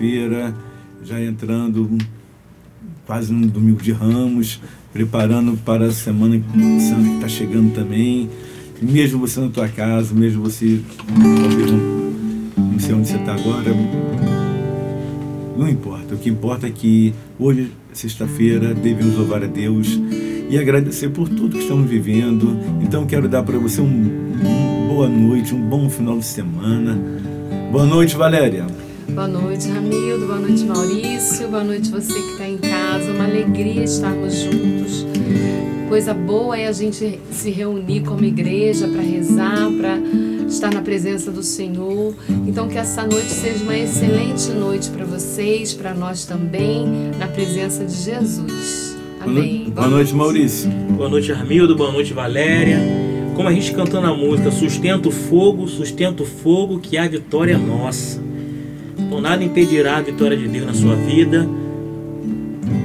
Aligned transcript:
Sexta-feira, 0.00 0.54
já 1.04 1.20
entrando 1.20 1.98
quase 3.06 3.32
no 3.32 3.46
domingo 3.46 3.82
de 3.82 3.92
Ramos, 3.92 4.60
preparando 4.92 5.58
para 5.58 5.86
a 5.86 5.92
semana 5.92 6.42
santa 6.80 7.02
que 7.02 7.14
está 7.16 7.28
chegando 7.28 7.74
também. 7.74 8.30
Mesmo 8.80 9.20
você 9.20 9.40
na 9.40 9.50
tua 9.50 9.68
casa, 9.68 10.14
mesmo 10.14 10.42
você 10.42 10.80
não, 12.56 12.78
sei 12.78 12.94
onde 12.94 13.08
você 13.08 13.16
está 13.16 13.34
agora, 13.34 13.70
não 15.56 15.68
importa. 15.68 16.14
O 16.14 16.18
que 16.18 16.30
importa 16.30 16.66
é 16.66 16.70
que 16.70 17.12
hoje, 17.38 17.70
sexta-feira, 17.92 18.72
devemos 18.72 19.16
louvar 19.16 19.44
a 19.44 19.46
Deus 19.46 20.00
e 20.48 20.58
agradecer 20.58 21.10
por 21.10 21.28
tudo 21.28 21.58
que 21.58 21.62
estamos 21.62 21.88
vivendo. 21.88 22.58
Então 22.82 23.04
quero 23.06 23.28
dar 23.28 23.42
para 23.42 23.58
você 23.58 23.82
um, 23.82 23.84
um 23.86 24.88
boa 24.88 25.08
noite, 25.08 25.54
um 25.54 25.60
bom 25.60 25.90
final 25.90 26.18
de 26.18 26.24
semana 26.24 26.98
Boa 27.70 27.86
noite, 27.86 28.16
Valéria. 28.16 28.66
Boa 29.14 29.26
noite, 29.26 29.68
Ramildo. 29.68 30.26
Boa 30.26 30.38
noite, 30.38 30.64
Maurício. 30.64 31.48
Boa 31.48 31.64
noite, 31.64 31.90
você 31.90 32.12
que 32.12 32.32
está 32.32 32.48
em 32.48 32.58
casa. 32.58 33.10
Uma 33.12 33.24
alegria 33.24 33.82
estarmos 33.82 34.34
juntos. 34.34 35.04
Coisa 35.88 36.14
boa 36.14 36.56
é 36.56 36.68
a 36.68 36.72
gente 36.72 37.18
se 37.32 37.50
reunir 37.50 38.02
como 38.02 38.24
igreja 38.24 38.86
para 38.86 39.02
rezar, 39.02 39.70
para 39.78 39.98
estar 40.48 40.72
na 40.72 40.80
presença 40.80 41.30
do 41.30 41.42
Senhor. 41.42 42.14
Então, 42.46 42.68
que 42.68 42.78
essa 42.78 43.02
noite 43.02 43.30
seja 43.30 43.64
uma 43.64 43.76
excelente 43.76 44.50
noite 44.50 44.88
para 44.90 45.04
vocês, 45.04 45.74
para 45.74 45.92
nós 45.92 46.24
também, 46.24 46.86
na 47.18 47.26
presença 47.26 47.84
de 47.84 47.94
Jesus. 47.94 48.96
Amém. 49.20 49.70
Boa 49.74 49.88
noite, 49.88 50.14
Maurício. 50.14 50.70
Boa 50.96 51.08
noite, 51.08 51.32
Armildo. 51.32 51.74
Boa 51.76 51.92
noite, 51.92 52.12
Valéria 52.12 52.78
como 53.40 53.48
a 53.48 53.54
gente 53.54 53.72
cantando 53.72 54.06
a 54.06 54.14
música, 54.14 54.50
sustenta 54.50 55.08
o 55.08 55.10
fogo, 55.10 55.66
sustenta 55.66 56.22
o 56.22 56.26
fogo, 56.26 56.78
que 56.78 56.98
a 56.98 57.08
vitória 57.08 57.54
é 57.54 57.56
nossa. 57.56 58.20
Nada 59.20 59.44
impedirá 59.44 59.98
a 59.98 60.00
vitória 60.00 60.36
de 60.36 60.48
Deus 60.48 60.66
na 60.66 60.74
sua 60.74 60.96
vida, 60.96 61.48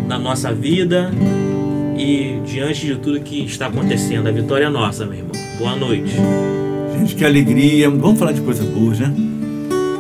na 0.08 0.20
nossa 0.20 0.54
vida 0.54 1.12
e 1.98 2.40
diante 2.46 2.86
de 2.86 2.96
tudo 2.98 3.20
que 3.22 3.46
está 3.46 3.68
acontecendo. 3.68 4.28
A 4.28 4.32
vitória 4.32 4.66
é 4.66 4.70
nossa, 4.70 5.06
meu 5.06 5.18
irmão. 5.18 5.32
Boa 5.58 5.76
noite. 5.76 6.14
Gente, 6.98 7.16
que 7.16 7.26
alegria. 7.26 7.90
Vamos 7.90 8.20
falar 8.20 8.34
de 8.34 8.42
coisas 8.42 8.68
boas, 8.68 9.00
né? 9.00 9.14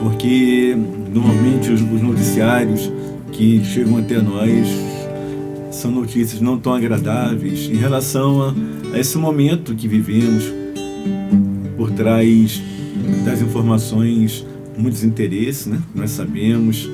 Porque 0.01 0.78
normalmente 1.13 1.72
os, 1.72 1.81
os 1.81 2.01
noticiários 2.01 2.91
que 3.31 3.63
chegam 3.63 3.97
até 3.97 4.22
nós 4.22 4.67
são 5.72 5.91
notícias 5.91 6.41
não 6.41 6.57
tão 6.57 6.73
agradáveis 6.73 7.69
em 7.69 7.75
relação 7.75 8.41
a 8.41 8.53
a 8.96 9.00
esse 9.00 9.17
momento 9.17 9.75
que 9.75 9.90
vivemos, 9.90 10.46
por 11.75 11.91
trás 11.91 12.62
das 13.25 13.41
informações, 13.41 14.46
muitos 14.78 15.03
interesses, 15.03 15.68
né? 15.68 15.81
Nós 15.94 16.12
sabemos, 16.12 16.90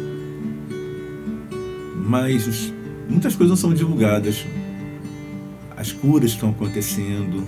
mas 2.06 2.74
muitas 3.10 3.36
coisas 3.36 3.50
não 3.50 3.56
são 3.56 3.74
divulgadas. 3.74 4.46
As 5.76 5.92
curas 5.92 6.32
estão 6.32 6.52
acontecendo, 6.52 7.44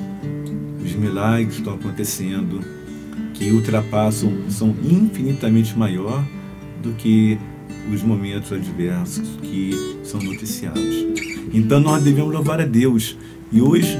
os 0.84 0.94
milagres 0.94 1.58
estão 1.58 1.76
acontecendo, 1.76 2.62
que 3.34 3.52
ultrapassam, 3.52 4.32
são 4.50 4.76
infinitamente 4.84 5.78
maior 5.78 6.24
do 6.82 6.94
que 6.94 7.38
os 7.92 8.02
momentos 8.02 8.52
adversos 8.52 9.38
que 9.42 9.72
são 10.04 10.22
noticiados. 10.22 11.06
Então 11.54 11.80
nós 11.80 12.04
devemos 12.04 12.34
louvar 12.34 12.60
a 12.60 12.66
Deus. 12.66 13.18
E 13.52 13.62
hoje 13.62 13.98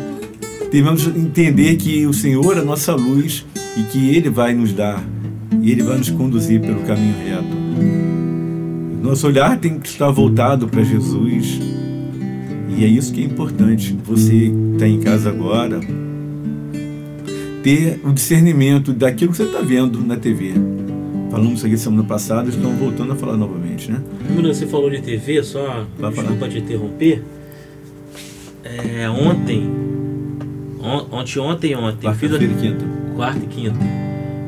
devemos 0.72 1.06
entender 1.06 1.76
que 1.76 2.08
o 2.08 2.14
Senhor 2.14 2.58
é 2.58 2.62
a 2.62 2.64
nossa 2.64 2.96
luz 2.96 3.46
e 3.78 3.84
que 3.84 4.10
Ele 4.10 4.30
vai 4.30 4.54
nos 4.54 4.74
dar 4.74 5.04
e 5.64 5.72
Ele 5.72 5.82
vai 5.82 5.98
nos 5.98 6.10
conduzir 6.10 6.62
pelo 6.62 6.82
caminho 6.82 7.16
reto. 7.26 7.64
Nosso 9.02 9.26
olhar 9.26 9.58
tem 9.60 9.80
que 9.80 9.88
estar 9.88 10.12
voltado 10.12 10.68
para 10.68 10.84
Jesus 10.84 11.60
e 12.78 12.84
é 12.84 12.88
isso 12.88 13.12
que 13.14 13.22
é 13.22 13.26
importante. 13.26 13.98
Você 14.04 14.30
que 14.30 14.54
está 14.74 14.88
em 14.88 15.00
casa 15.00 15.30
agora, 15.30 15.80
ter 17.64 18.00
o 18.04 18.12
discernimento 18.12 18.94
daquilo 18.94 19.32
que 19.32 19.38
você 19.38 19.44
está 19.44 19.62
vendo 19.62 20.00
na 20.06 20.18
TV. 20.18 20.54
Falamos 21.32 21.56
isso 21.60 21.66
aqui 21.66 21.78
semana 21.78 22.04
passada, 22.04 22.50
estão 22.50 22.76
voltando 22.76 23.14
a 23.14 23.16
falar 23.16 23.38
novamente, 23.38 23.90
né? 23.90 24.00
Você 24.44 24.68
falou 24.68 24.90
de 24.90 25.02
TV, 25.02 25.42
só 25.42 25.86
Vai 25.98 26.12
desculpa 26.12 26.36
falar. 26.36 26.52
te 26.52 26.60
interromper. 26.60 27.24
É, 28.64 29.10
ontem 29.10 29.68
Ontem, 30.84 31.40
ontem, 31.40 31.76
ontem. 31.76 32.10
Quarta-feira 32.10 32.44
e 32.44 32.48
quinta. 32.56 32.86
Quarta 33.16 33.40
e 33.40 33.48
quinta. 33.48 34.03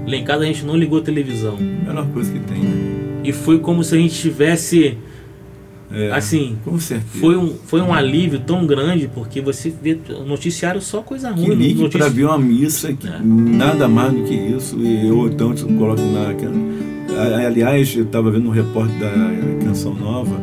Lá 0.07 0.15
em 0.15 0.23
casa 0.23 0.43
a 0.43 0.45
gente 0.45 0.63
não 0.63 0.75
ligou 0.75 0.99
a 0.99 1.01
televisão. 1.01 1.57
Melhor 1.57 2.05
coisa 2.07 2.31
que 2.31 2.39
tem, 2.39 2.59
né? 2.59 2.95
E 3.23 3.31
foi 3.31 3.59
como 3.59 3.83
se 3.83 3.95
a 3.95 3.97
gente 3.97 4.13
tivesse. 4.13 4.97
É, 5.91 6.11
assim, 6.11 6.57
com 6.63 6.79
certeza. 6.79 7.19
Foi 7.19 7.35
um, 7.35 7.55
foi 7.65 7.81
um 7.81 7.93
alívio 7.93 8.39
tão 8.39 8.65
grande 8.65 9.07
porque 9.07 9.39
você 9.39 9.69
vê 9.69 9.97
noticiário 10.25 10.81
só 10.81 11.01
coisa 11.01 11.31
ruim. 11.31 11.45
Que 11.45 11.55
ligue 11.55 11.89
para 11.89 12.07
ver 12.07 12.25
uma 12.25 12.37
missa, 12.37 12.93
que 12.93 13.07
é. 13.07 13.19
nada 13.19 13.87
mais 13.87 14.13
do 14.13 14.23
que 14.23 14.33
isso. 14.33 14.77
E 14.79 15.07
eu 15.07 15.27
então 15.27 15.53
te 15.53 15.63
coloco 15.63 16.01
na. 16.01 16.35
Aliás, 17.47 17.95
eu 17.95 18.03
estava 18.03 18.29
vendo 18.29 18.47
um 18.47 18.51
repórter 18.51 18.99
da 18.99 19.65
Canção 19.65 19.93
Nova. 19.95 20.35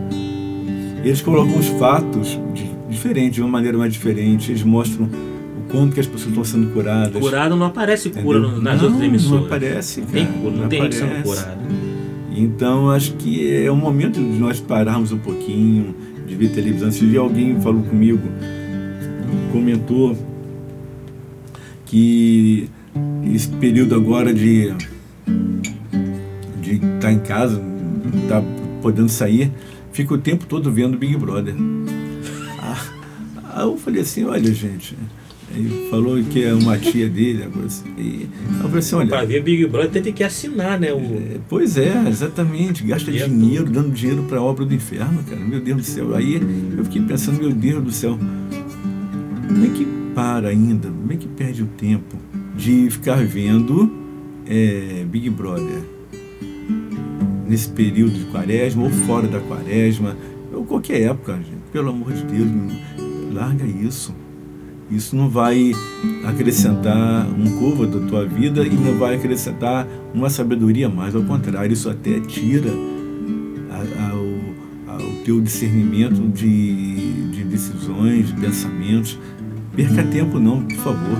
Eles 1.04 1.20
colocam 1.20 1.58
os 1.58 1.66
fatos 1.68 2.38
de, 2.54 2.70
diferente, 2.88 3.34
de 3.34 3.42
uma 3.42 3.50
maneira 3.50 3.76
mais 3.76 3.92
diferente. 3.92 4.50
Eles 4.50 4.62
mostram 4.62 5.08
quando 5.72 5.94
que 5.94 6.00
as 6.00 6.06
pessoas 6.06 6.28
estão 6.28 6.44
sendo 6.44 6.72
curadas. 6.72 7.20
Curado 7.20 7.56
não 7.56 7.66
aparece 7.66 8.10
cura 8.10 8.38
Entendeu? 8.38 8.62
nas 8.62 8.76
não, 8.76 8.88
outras 8.90 9.02
emissoras. 9.02 9.40
Não 9.40 9.46
aparece, 9.46 10.00
cara. 10.02 10.12
Tem 10.12 10.26
cura, 10.26 10.50
não, 10.50 10.62
não 10.62 10.68
tem 10.68 10.78
aparece. 10.80 11.00
gente 11.00 11.10
sendo 11.10 11.22
curado. 11.24 11.60
Então 12.36 12.90
acho 12.90 13.14
que 13.14 13.64
é 13.64 13.70
o 13.70 13.76
momento 13.76 14.20
de 14.20 14.38
nós 14.38 14.60
pararmos 14.60 15.10
um 15.12 15.18
pouquinho, 15.18 15.94
de 16.26 16.34
ver 16.34 16.50
televisão. 16.50 16.92
Se 16.92 17.06
dia 17.06 17.20
alguém 17.20 17.58
falou 17.60 17.82
comigo, 17.82 18.20
comentou 19.50 20.16
que 21.86 22.68
esse 23.34 23.48
período 23.48 23.94
agora 23.94 24.32
de 24.32 24.72
de 26.60 26.74
estar 26.74 26.98
tá 27.00 27.12
em 27.12 27.18
casa, 27.18 27.62
tá 28.28 28.42
podendo 28.80 29.08
sair, 29.08 29.50
fica 29.90 30.14
o 30.14 30.18
tempo 30.18 30.46
todo 30.46 30.70
vendo 30.70 30.98
Big 30.98 31.16
Brother. 31.16 31.54
Aí 33.54 33.64
eu 33.64 33.76
falei 33.76 34.00
assim, 34.00 34.24
olha 34.24 34.52
gente, 34.52 34.96
ele 35.54 35.88
falou 35.90 36.22
que 36.22 36.42
é 36.42 36.54
uma 36.54 36.78
tia 36.78 37.08
dele, 37.08 37.46
assim. 37.64 37.84
E 37.98 38.28
eu 38.48 38.62
falei 38.62 38.78
assim, 38.78 38.94
olha. 38.96 39.08
Para 39.08 39.24
ver 39.24 39.42
Big 39.42 39.66
Brother 39.66 40.02
tem 40.02 40.12
que 40.12 40.24
assinar, 40.24 40.80
né? 40.80 40.92
O... 40.92 40.98
É, 40.98 41.38
pois 41.48 41.76
é, 41.76 42.08
exatamente. 42.08 42.82
Gasta 42.84 43.10
E 43.10 43.20
é 43.20 43.28
dinheiro, 43.28 43.70
dando 43.70 43.90
dinheiro 43.90 44.22
para 44.24 44.38
a 44.38 44.42
obra 44.42 44.64
do 44.64 44.74
inferno, 44.74 45.22
cara. 45.24 45.40
Meu 45.40 45.60
Deus 45.60 45.78
do 45.78 45.84
céu. 45.84 46.14
Aí 46.14 46.40
eu 46.76 46.84
fiquei 46.84 47.02
pensando, 47.02 47.38
meu 47.38 47.52
Deus 47.52 47.84
do 47.84 47.92
céu, 47.92 48.18
como 49.46 49.64
é 49.64 49.68
que 49.68 49.86
para 50.14 50.48
ainda? 50.48 50.88
Como 50.88 51.12
é 51.12 51.16
que 51.16 51.28
perde 51.28 51.62
o 51.62 51.66
tempo 51.66 52.16
de 52.56 52.90
ficar 52.90 53.24
vendo 53.24 53.92
é, 54.46 55.04
Big 55.10 55.28
Brother? 55.28 55.82
Nesse 57.46 57.68
período 57.68 58.12
de 58.12 58.24
quaresma 58.26 58.84
ou 58.84 58.90
fora 58.90 59.28
da 59.28 59.38
quaresma, 59.40 60.16
ou 60.52 60.64
qualquer 60.64 61.02
época, 61.02 61.34
gente. 61.34 61.62
Pelo 61.70 61.90
amor 61.90 62.12
de 62.12 62.24
Deus, 62.24 62.48
larga 63.32 63.66
isso. 63.66 64.14
Isso 64.92 65.16
não 65.16 65.26
vai 65.26 65.72
acrescentar 66.22 67.26
um 67.26 67.58
curva 67.58 67.86
da 67.86 68.06
tua 68.06 68.26
vida 68.26 68.62
e 68.62 68.74
não 68.74 68.98
vai 68.98 69.14
acrescentar 69.14 69.88
uma 70.12 70.28
sabedoria 70.28 70.86
mais. 70.86 71.14
Ao 71.14 71.22
contrário, 71.22 71.72
isso 71.72 71.88
até 71.88 72.20
tira 72.20 72.70
a, 73.70 74.10
a, 74.10 74.14
o, 74.14 74.40
a, 74.88 74.96
o 74.96 75.24
teu 75.24 75.40
discernimento 75.40 76.20
de, 76.30 77.30
de 77.30 77.42
decisões, 77.44 78.26
de 78.26 78.34
pensamentos. 78.34 79.18
Perca 79.74 80.02
tempo 80.04 80.38
não, 80.38 80.60
por 80.60 80.76
favor. 80.76 81.18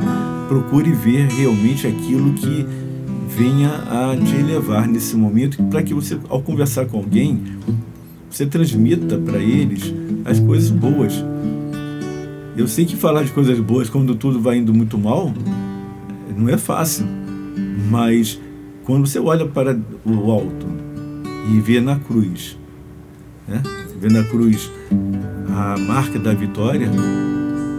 Procure 0.49 0.93
ver 0.93 1.29
realmente 1.29 1.87
aquilo 1.87 2.35
que 2.35 2.67
venha 3.35 3.71
a 3.71 4.15
te 4.15 4.37
levar 4.43 4.87
nesse 4.87 5.17
momento 5.17 5.63
para 5.65 5.83
que 5.83 5.95
você, 5.95 6.19
ao 6.29 6.43
conversar 6.43 6.85
com 6.85 6.99
alguém, 6.99 7.41
você 8.29 8.45
transmita 8.45 9.17
para 9.17 9.39
eles 9.39 9.95
as 10.27 10.39
coisas 10.39 10.71
boas 10.71 11.25
eu 12.57 12.67
sei 12.67 12.85
que 12.85 12.97
falar 12.97 13.25
de 13.25 13.33
coisas 13.33 13.59
boas 13.61 13.89
quando 13.89 14.15
tudo 14.15 14.41
vai 14.41 14.59
indo 14.59 14.73
muito 14.75 14.99
mal 14.99 15.33
não 16.37 16.49
é 16.49 16.57
fácil, 16.57 17.07
mas 17.91 18.41
quando 18.85 19.07
você 19.07 19.19
olha 19.19 19.47
para 19.47 19.79
o 20.05 20.31
alto 20.31 20.67
e 21.53 21.61
vê 21.61 21.81
na 21.81 21.99
cruz, 21.99 22.59
né? 23.47 23.63
vê 24.01 24.09
na 24.09 24.25
cruz 24.25 24.71
a 25.49 25.79
marca 25.79 26.19
da 26.19 26.35
vitória, 26.35 26.91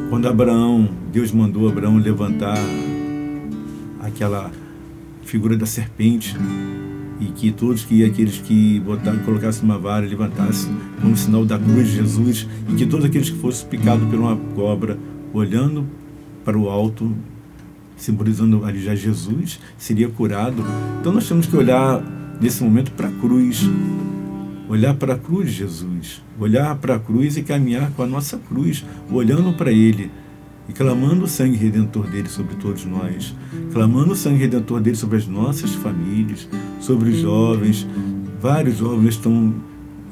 quando 0.10 0.28
Abraão, 0.28 0.88
Deus 1.12 1.32
mandou 1.32 1.68
Abraão 1.68 1.98
levantar 1.98 2.58
aquela 4.00 4.52
figura 5.24 5.58
da 5.58 5.66
serpente 5.66 6.36
e 7.24 7.32
que 7.32 7.52
todos 7.52 7.86
que 7.86 8.04
aqueles 8.04 8.38
que 8.40 8.82
colocassem 9.24 9.64
uma 9.64 9.78
vara 9.78 10.06
levantassem 10.06 10.76
como 11.02 11.16
sinal 11.16 11.46
da 11.46 11.58
cruz 11.58 11.88
de 11.88 11.96
Jesus 11.96 12.48
e 12.70 12.76
que 12.76 12.86
todos 12.86 13.06
aqueles 13.06 13.30
que 13.30 13.38
fossem 13.38 13.68
picados 13.70 14.08
por 14.10 14.20
uma 14.20 14.36
cobra 14.56 14.98
olhando 15.34 15.86
para 16.44 16.58
o 16.58 16.70
alto 16.70 17.16
simbolizando 17.96 18.66
ali 18.66 18.82
já 18.82 18.94
Jesus 18.96 19.60
seria 19.78 20.10
curado. 20.10 20.64
Então 21.00 21.14
nós 21.14 21.28
temos 21.28 21.46
que 21.46 21.56
olhar 21.56 22.04
nesse 22.42 22.62
momento 22.64 22.92
para 22.92 23.08
a 23.08 23.12
cruz. 23.12 23.62
Olhar 24.68 24.94
para 24.96 25.14
a 25.14 25.18
cruz 25.18 25.50
de 25.50 25.58
Jesus. 25.58 26.22
Olhar 26.40 26.76
para 26.76 26.96
a 26.96 27.00
cruz 27.00 27.38
e 27.38 27.44
caminhar 27.44 27.92
com 27.92 28.04
a 28.04 28.08
nossa 28.08 28.38
cruz 28.38 28.84
olhando 29.10 29.54
para 29.54 29.72
ele 29.72 30.12
e 30.68 30.74
clamando 30.74 31.26
o 31.26 31.28
sangue 31.28 31.58
redentor 31.58 32.08
dele 32.08 32.30
sobre 32.30 32.56
todos 32.56 32.86
nós, 32.86 33.36
clamando 33.72 34.14
o 34.14 34.16
sangue 34.16 34.40
redentor 34.40 34.80
dele 34.80 34.96
sobre 34.96 35.18
as 35.18 35.28
nossas 35.28 35.74
famílias, 35.76 36.48
sobre 36.80 37.10
os 37.10 37.18
jovens. 37.18 37.88
Vários 38.42 38.78
jovens 38.78 39.16
estão 39.16 39.54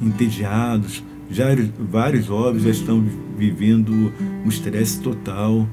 entediados, 0.02 1.04
já, 1.30 1.46
vários 1.80 2.26
jovens 2.26 2.64
já 2.64 2.70
estão 2.70 3.04
vivendo 3.38 4.12
um 4.46 4.50
estresse 4.50 5.00
total. 5.00 5.68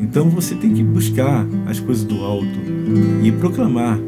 Então 0.00 0.28
você 0.28 0.54
tem 0.54 0.74
que 0.74 0.82
buscar 0.82 1.46
as 1.66 1.80
coisas 1.80 2.04
do 2.04 2.22
alto 2.22 2.58
e 3.22 3.32
proclamar, 3.32 3.98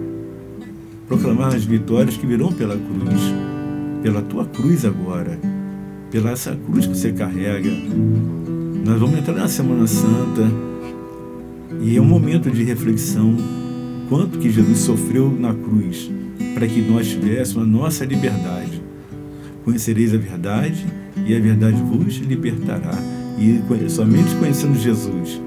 proclamar 1.09 1.55
as 1.55 1.65
vitórias 1.65 2.17
que 2.17 2.27
virão 2.27 2.53
pela 2.53 2.77
cruz, 2.77 3.21
pela 4.03 4.23
tua 4.23 4.45
cruz 4.45 4.85
agora, 4.85 5.39
pela 6.11 6.31
essa 6.31 6.55
cruz 6.55 6.87
que 6.87 6.97
você 6.97 7.13
carrega. 7.13 7.71
Nós 8.85 8.99
vamos 8.99 9.19
entrar 9.19 9.35
na 9.35 9.47
Semana 9.47 9.87
Santa 9.87 10.51
e 11.83 11.97
é 11.97 12.01
um 12.01 12.05
momento 12.05 12.51
de 12.51 12.65
reflexão 12.65 13.37
quanto 14.09 14.39
que 14.39 14.51
Jesus 14.51 14.79
sofreu 14.79 15.31
na 15.31 15.53
cruz 15.53 16.11
para 16.55 16.67
que 16.67 16.81
nós 16.81 17.09
tivéssemos 17.09 17.63
a 17.63 17.67
nossa 17.67 18.07
liberdade. 18.07 18.83
Conhecereis 19.65 20.15
a 20.15 20.17
verdade 20.17 20.87
e 21.27 21.37
a 21.37 21.39
verdade 21.39 21.81
vos 21.83 22.17
libertará. 22.17 22.97
E 23.39 23.61
somente 23.91 24.35
conhecendo 24.37 24.79
Jesus, 24.79 25.41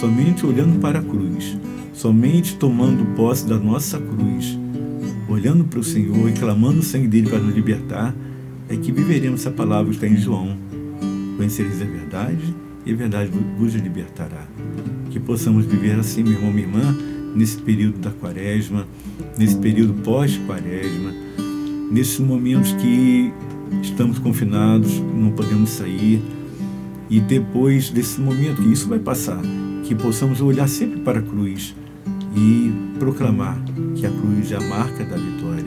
somente 0.00 0.44
olhando 0.44 0.80
para 0.80 0.98
a 0.98 1.02
cruz, 1.02 1.56
somente 1.92 2.56
tomando 2.56 3.14
posse 3.14 3.46
da 3.46 3.58
nossa 3.58 3.98
cruz, 3.98 4.58
olhando 5.28 5.64
para 5.64 5.78
o 5.78 5.84
Senhor 5.84 6.28
e 6.28 6.32
clamando 6.32 6.80
o 6.80 6.82
sangue 6.82 7.06
dele 7.06 7.30
para 7.30 7.38
nos 7.38 7.54
libertar, 7.54 8.14
é 8.68 8.76
que 8.76 8.90
viveremos 8.90 9.40
essa 9.40 9.52
palavra 9.52 9.88
que 9.88 9.96
está 9.96 10.08
em 10.08 10.16
João. 10.16 10.56
Conhecereis 11.36 11.80
a 11.80 11.84
verdade 11.84 12.54
e 12.84 12.92
a 12.92 12.96
verdade 12.96 13.30
vos 13.58 13.74
libertará. 13.74 14.46
Que 15.10 15.20
possamos 15.20 15.64
viver 15.66 15.98
assim, 15.98 16.22
meu 16.22 16.34
irmão, 16.34 16.52
minha 16.52 16.66
irmã, 16.66 16.96
nesse 17.34 17.58
período 17.58 17.98
da 17.98 18.10
quaresma, 18.10 18.86
nesse 19.38 19.56
período 19.56 19.94
pós-quaresma, 20.02 21.12
nesses 21.90 22.18
momentos 22.18 22.72
que 22.72 23.32
estamos 23.82 24.18
confinados, 24.18 24.98
não 24.98 25.32
podemos 25.32 25.70
sair, 25.70 26.22
e 27.08 27.20
depois 27.20 27.90
desse 27.90 28.20
momento, 28.20 28.62
que 28.62 28.72
isso 28.72 28.88
vai 28.88 28.98
passar, 28.98 29.40
que 29.84 29.94
possamos 29.94 30.40
olhar 30.40 30.68
sempre 30.68 31.00
para 31.00 31.18
a 31.18 31.22
cruz 31.22 31.74
e 32.34 32.72
proclamar 32.98 33.62
que 33.94 34.06
a 34.06 34.10
cruz 34.10 34.50
é 34.52 34.56
a 34.56 34.60
marca 34.60 35.04
da 35.04 35.16
vitória. 35.16 35.64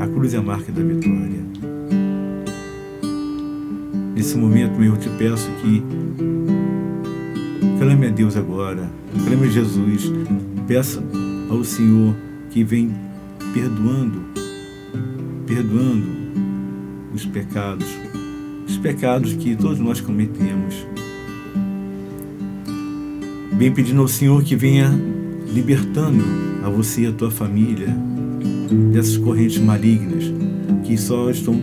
A 0.00 0.08
cruz 0.08 0.34
é 0.34 0.38
a 0.38 0.42
marca 0.42 0.72
da 0.72 0.82
vitória. 0.82 1.51
Nesse 4.14 4.36
momento, 4.36 4.82
eu 4.82 4.96
te 4.96 5.08
peço 5.10 5.50
que 5.62 5.82
clame 7.78 8.06
a 8.06 8.10
Deus 8.10 8.36
agora, 8.36 8.90
clame 9.24 9.46
a 9.46 9.50
Jesus, 9.50 10.12
peça 10.66 11.02
ao 11.48 11.64
Senhor 11.64 12.14
que 12.50 12.62
vem 12.62 12.94
perdoando, 13.54 14.22
perdoando 15.46 16.06
os 17.14 17.24
pecados, 17.24 17.86
os 18.68 18.76
pecados 18.76 19.32
que 19.32 19.56
todos 19.56 19.78
nós 19.78 20.00
cometemos. 20.00 20.86
Vem 23.56 23.72
pedindo 23.72 24.02
ao 24.02 24.08
Senhor 24.08 24.42
que 24.42 24.54
venha 24.54 24.90
libertando 25.52 26.22
a 26.62 26.68
você 26.68 27.02
e 27.02 27.06
a 27.06 27.12
tua 27.12 27.30
família 27.30 27.88
dessas 28.92 29.16
correntes 29.16 29.58
malignas 29.58 30.24
que 30.84 30.98
só 30.98 31.30
estão 31.30 31.60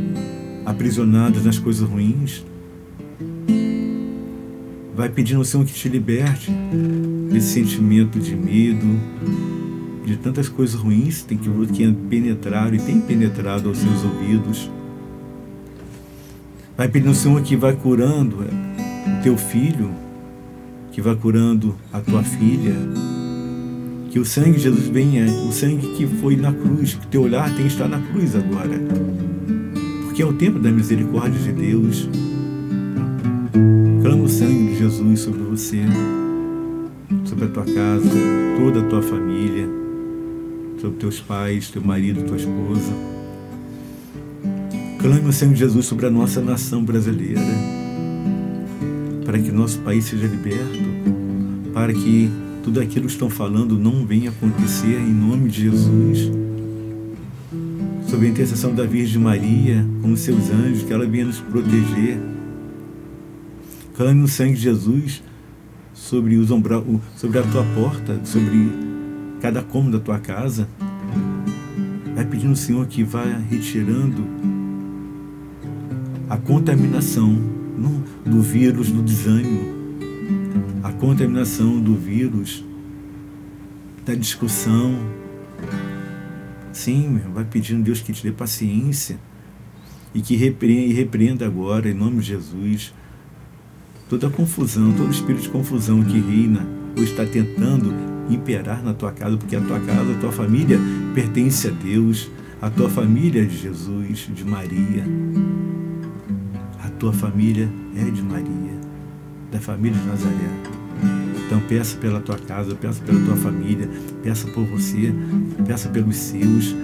aprisionadas 0.66 1.44
nas 1.44 1.58
coisas 1.58 1.88
ruins. 1.88 2.44
Vai 4.96 5.10
pedindo 5.10 5.38
ao 5.38 5.46
Senhor 5.46 5.66
que 5.66 5.74
te 5.74 5.88
liberte 5.88 6.52
desse 7.32 7.54
sentimento 7.54 8.20
de 8.20 8.36
medo, 8.36 9.00
de 10.06 10.18
tantas 10.18 10.50
coisas 10.50 10.76
ruins 10.76 11.22
que, 11.22 11.38
que 11.38 11.94
penetraram 12.10 12.76
e 12.76 12.80
tem 12.80 13.00
penetrado 13.00 13.70
aos 13.70 13.78
seus 13.78 14.04
ouvidos. 14.04 14.70
Vai 16.76 16.90
pedindo 16.90 17.10
ao 17.10 17.16
Senhor 17.16 17.42
que 17.42 17.56
vai 17.56 17.76
curando 17.76 18.40
o 18.40 19.24
teu 19.24 19.38
filho, 19.38 19.92
que 20.92 21.02
vai 21.02 21.16
curando 21.16 21.76
a 21.94 22.02
tua 22.02 22.24
filha, 22.24 22.76
que 24.10 24.20
o 24.20 24.26
sangue 24.26 24.54
de 24.54 24.64
Jesus 24.64 24.88
venha, 24.88 25.26
o 25.48 25.52
sangue 25.52 25.96
que 25.96 26.06
foi 26.06 26.36
na 26.36 26.52
cruz, 26.52 26.96
que 26.96 27.08
teu 27.08 27.22
olhar 27.22 27.48
tem 27.56 27.66
que 27.66 27.68
estar 27.68 27.88
na 27.88 28.00
cruz 28.00 28.36
agora 28.36 29.29
que 30.20 30.24
é 30.24 30.26
o 30.26 30.34
tempo 30.34 30.60
da 30.60 30.70
misericórdia 30.70 31.40
de 31.40 31.54
Deus. 31.54 32.10
Clama 34.02 34.24
o 34.24 34.28
sangue 34.28 34.74
de 34.74 34.80
Jesus 34.80 35.22
sobre 35.22 35.44
você, 35.44 35.78
sobre 37.24 37.46
a 37.46 37.48
tua 37.48 37.64
casa, 37.64 38.10
toda 38.58 38.82
a 38.82 38.90
tua 38.90 39.02
família, 39.02 39.66
sobre 40.82 40.98
teus 40.98 41.22
pais, 41.22 41.70
teu 41.70 41.82
marido, 41.82 42.26
tua 42.26 42.36
esposa. 42.36 42.92
Clame 45.00 45.30
o 45.30 45.32
sangue 45.32 45.54
de 45.54 45.60
Jesus 45.60 45.86
sobre 45.86 46.08
a 46.08 46.10
nossa 46.12 46.42
nação 46.42 46.84
brasileira, 46.84 47.40
para 49.24 49.40
que 49.40 49.54
nosso 49.54 49.80
país 49.80 50.04
seja 50.04 50.28
liberto, 50.28 50.84
para 51.74 51.94
que 51.94 52.30
tudo 52.62 52.82
aquilo 52.82 53.06
que 53.06 53.14
estão 53.14 53.30
falando 53.30 53.80
não 53.80 54.06
venha 54.06 54.32
acontecer 54.32 55.00
em 55.00 55.14
nome 55.14 55.48
de 55.48 55.62
Jesus 55.62 56.49
sob 58.10 58.26
a 58.26 58.30
intercessão 58.30 58.74
da 58.74 58.86
Virgem 58.86 59.22
Maria, 59.22 59.86
com 60.02 60.12
os 60.12 60.22
seus 60.22 60.50
anjos, 60.50 60.82
que 60.82 60.92
ela 60.92 61.06
venha 61.06 61.26
nos 61.26 61.40
proteger. 61.40 62.18
Clame 63.96 64.24
o 64.24 64.28
sangue 64.28 64.56
de 64.56 64.62
Jesus 64.62 65.22
sobre, 65.94 66.38
os 66.38 66.50
ombra, 66.50 66.84
sobre 67.16 67.38
a 67.38 67.44
tua 67.44 67.64
porta, 67.76 68.20
sobre 68.24 68.72
cada 69.40 69.62
cômodo 69.62 70.00
da 70.00 70.04
tua 70.04 70.18
casa. 70.18 70.68
Vai 72.16 72.26
pedindo 72.26 72.50
ao 72.50 72.56
Senhor 72.56 72.88
que 72.88 73.04
vá 73.04 73.24
retirando 73.48 74.26
a 76.28 76.38
contaminação 76.38 77.40
do 78.26 78.42
vírus 78.42 78.90
do 78.90 79.04
desânimo, 79.04 79.62
a 80.82 80.92
contaminação 80.94 81.80
do 81.80 81.94
vírus 81.94 82.66
da 84.04 84.16
discussão. 84.16 84.96
Sim, 86.80 87.20
vai 87.34 87.44
pedindo 87.44 87.82
a 87.82 87.84
Deus 87.84 88.00
que 88.00 88.14
te 88.14 88.24
dê 88.24 88.32
paciência 88.32 89.20
e 90.16 90.22
que 90.22 90.38
repreenda, 90.38 90.94
repreenda 90.94 91.46
agora, 91.46 91.90
em 91.90 91.94
nome 91.94 92.22
de 92.22 92.28
Jesus, 92.28 92.94
toda 94.10 94.28
a 94.28 94.30
confusão, 94.30 94.94
todo 94.94 95.12
espírito 95.12 95.42
de 95.42 95.50
confusão 95.50 96.02
que 96.02 96.18
reina 96.18 96.66
ou 96.96 97.04
está 97.04 97.26
tentando 97.26 97.94
imperar 98.34 98.82
na 98.82 98.94
tua 98.94 99.12
casa, 99.12 99.36
porque 99.36 99.58
a 99.58 99.62
tua 99.62 99.78
casa, 99.82 100.10
a 100.10 100.20
tua 100.22 100.32
família 100.32 100.80
pertence 101.14 101.68
a 101.68 101.72
Deus, 101.72 102.32
a 102.62 102.70
tua 102.70 102.90
família 102.90 103.42
é 103.42 103.46
de 103.46 103.58
Jesus, 103.58 104.30
de 104.34 104.46
Maria. 104.46 105.04
A 106.82 106.90
tua 106.92 107.12
família 107.12 107.70
é 107.94 108.10
de 108.10 108.22
Maria, 108.22 108.80
da 109.52 109.60
família 109.60 110.00
de 110.00 110.08
Nazaré. 110.08 110.79
Então 111.50 111.60
peça 111.62 111.98
pela 111.98 112.20
tua 112.20 112.38
casa, 112.38 112.76
peça 112.76 113.02
pela 113.04 113.20
tua 113.26 113.36
família, 113.36 113.90
peça 114.22 114.48
por 114.50 114.64
você, 114.66 115.12
peça 115.66 115.90
pelos 115.90 116.16
seus 116.16 116.76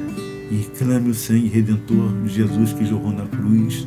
e 0.50 0.68
clame 0.76 1.12
o 1.12 1.14
sangue 1.14 1.48
redentor 1.48 2.12
de 2.24 2.34
Jesus 2.34 2.74
que 2.74 2.84
jorrou 2.84 3.12
na 3.12 3.28
cruz. 3.28 3.86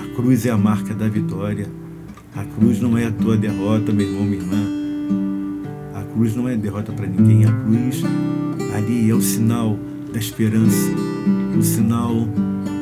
A 0.00 0.14
cruz 0.14 0.46
é 0.46 0.50
a 0.50 0.56
marca 0.56 0.94
da 0.94 1.08
vitória. 1.08 1.66
A 2.36 2.44
cruz 2.44 2.80
não 2.80 2.96
é 2.96 3.06
a 3.06 3.10
tua 3.10 3.36
derrota, 3.36 3.92
meu 3.92 4.06
irmão, 4.06 4.24
minha 4.24 4.40
irmã. 4.40 4.64
A 5.96 6.04
cruz 6.04 6.36
não 6.36 6.48
é 6.48 6.56
derrota 6.56 6.92
para 6.92 7.08
ninguém. 7.08 7.46
A 7.46 7.52
cruz 7.52 8.04
ali 8.76 9.10
é 9.10 9.14
o 9.14 9.20
sinal 9.20 9.76
da 10.12 10.20
esperança, 10.20 10.92
o 11.58 11.62
sinal 11.64 12.14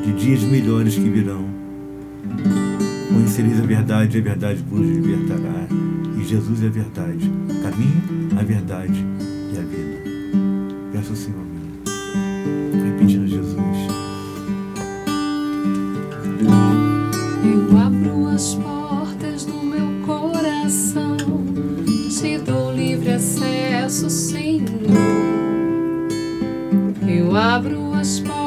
de 0.04 0.12
dias 0.12 0.42
melhores 0.42 0.94
que 0.94 1.08
virão. 1.08 1.46
Conhecereis 3.08 3.58
a 3.58 3.64
verdade, 3.64 4.18
a 4.18 4.20
verdade 4.20 4.62
vos 4.68 4.86
libertará. 4.86 5.83
Jesus 6.26 6.62
é 6.62 6.66
a 6.66 6.70
verdade, 6.70 7.30
caminho, 7.62 8.38
a 8.38 8.42
verdade 8.42 9.04
e 9.52 9.58
a 9.58 9.62
vida. 9.62 10.02
Peço 10.90 11.10
ao 11.10 11.16
Senhor, 11.16 11.44
repetindo 12.72 13.26
Jesus. 13.26 13.54
Eu 17.44 17.78
abro 17.78 18.26
as 18.28 18.54
portas 18.54 19.44
do 19.44 19.62
meu 19.62 20.06
coração, 20.06 21.16
te 22.10 22.38
dou 22.38 22.72
livre 22.72 23.12
acesso, 23.12 24.08
Senhor. 24.08 24.64
Eu 27.06 27.36
abro 27.36 27.92
as 27.92 28.20
portas 28.20 28.43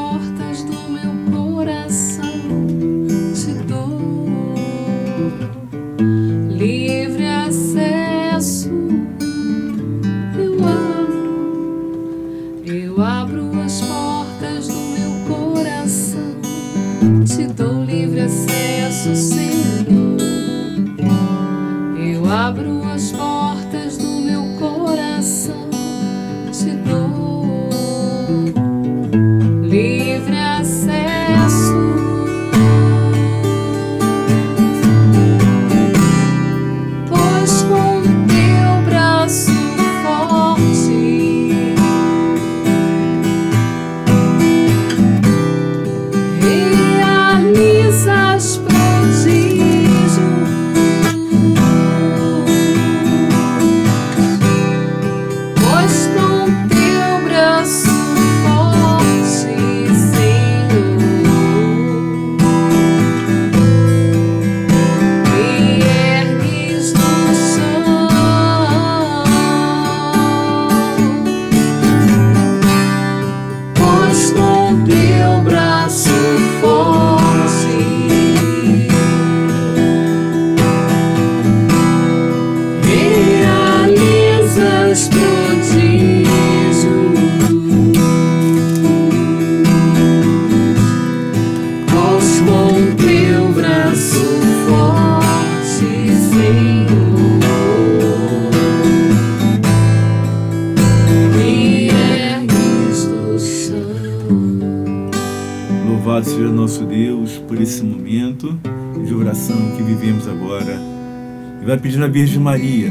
vai 111.78 111.80
pedindo 111.80 112.06
a 112.06 112.08
Virgem 112.08 112.40
Maria. 112.40 112.90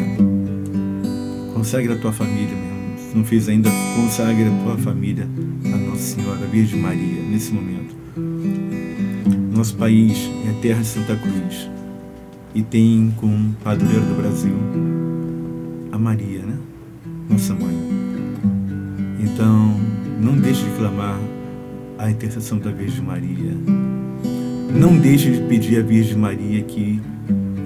Consagra 1.53 1.95
a 1.95 1.99
tua 1.99 2.13
família, 2.13 2.55
meu. 2.55 2.99
Se 2.99 3.17
não 3.17 3.25
fez 3.25 3.49
ainda, 3.49 3.69
consagra 3.97 4.47
a 4.49 4.63
tua 4.63 4.79
família 4.79 5.27
a 5.65 5.77
Nossa 5.77 6.03
Senhora, 6.03 6.45
a 6.45 6.47
Virgem 6.47 6.81
Maria, 6.81 7.21
nesse 7.23 7.53
momento. 7.53 7.97
Nosso 9.53 9.75
país 9.75 10.31
é 10.47 10.51
a 10.51 10.61
terra 10.61 10.81
de 10.83 10.87
Santa 10.87 11.17
Cruz. 11.17 11.69
E 12.55 12.63
tem 12.63 13.13
como 13.17 13.55
padroeira 13.65 14.01
do 14.03 14.15
Brasil 14.15 14.55
a 15.91 15.99
Maria, 15.99 16.43
né? 16.43 16.57
Nossa 17.29 17.55
mãe. 17.55 17.77
Então, 19.19 19.81
não 20.21 20.37
deixe 20.37 20.63
de 20.63 20.71
clamar 20.77 21.19
a 21.99 22.09
intercessão 22.09 22.59
da 22.59 22.71
Virgem 22.71 23.03
Maria. 23.03 23.53
Não 24.73 24.97
deixe 24.97 25.33
de 25.33 25.41
pedir 25.49 25.81
à 25.81 25.83
Virgem 25.83 26.17
Maria 26.17 26.63
que 26.63 27.01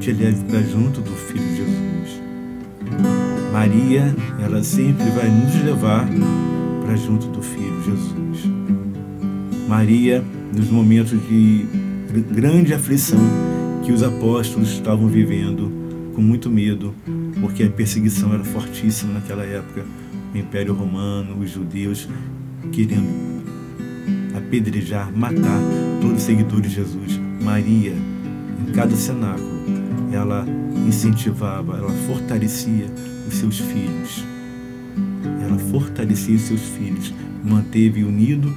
te 0.00 0.12
leve 0.14 0.42
para 0.44 0.62
junto 0.62 1.02
do 1.02 1.10
Filho 1.10 1.56
Jesus. 1.56 2.22
Maria, 3.52 4.16
ela 4.42 4.64
sempre 4.64 5.04
vai 5.10 5.28
nos 5.28 5.62
levar 5.62 6.08
para 6.82 6.96
junto 6.96 7.26
do 7.26 7.42
Filho 7.42 7.82
Jesus. 7.84 8.50
Maria, 9.68 10.24
nos 10.56 10.70
momentos 10.70 11.20
de 11.28 11.66
grande 12.32 12.72
aflição 12.72 13.20
que 13.84 13.92
os 13.92 14.02
apóstolos 14.02 14.70
estavam 14.70 15.06
vivendo, 15.06 15.70
com 16.14 16.22
muito 16.22 16.48
medo, 16.48 16.94
porque 17.38 17.64
a 17.64 17.70
perseguição 17.70 18.32
era 18.32 18.42
fortíssima 18.42 19.12
naquela 19.12 19.44
época, 19.44 19.84
o 20.34 20.38
Império 20.38 20.72
Romano, 20.72 21.38
os 21.38 21.50
judeus 21.50 22.08
querendo 22.72 23.44
apedrejar, 24.34 25.12
matar 25.14 25.60
todos 26.00 26.16
os 26.16 26.22
seguidores 26.22 26.70
de 26.70 26.76
Jesus. 26.76 27.20
Maria, 27.42 27.92
em 27.92 28.72
cada 28.72 28.96
cenáculo, 28.96 29.49
ela 30.20 30.46
incentivava, 30.86 31.76
ela 31.76 31.90
fortalecia 32.06 32.86
os 33.26 33.34
seus 33.34 33.58
filhos. 33.58 34.24
Ela 35.42 35.58
fortalecia 35.58 36.36
os 36.36 36.42
seus 36.42 36.60
filhos, 36.60 37.12
manteve 37.44 38.04
unido 38.04 38.54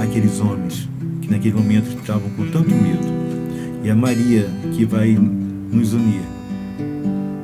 aqueles 0.00 0.40
homens 0.40 0.88
que 1.20 1.30
naquele 1.30 1.54
momento 1.54 1.88
estavam 1.96 2.28
com 2.30 2.50
tanto 2.50 2.70
medo. 2.70 3.06
E 3.84 3.90
a 3.90 3.94
Maria 3.94 4.48
que 4.72 4.84
vai 4.84 5.12
nos 5.12 5.92
unir 5.92 6.22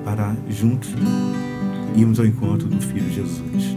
para 0.04 0.36
juntos 0.50 0.90
irmos 1.96 2.20
ao 2.20 2.26
encontro 2.26 2.68
do 2.68 2.80
Filho 2.80 3.10
Jesus. 3.12 3.76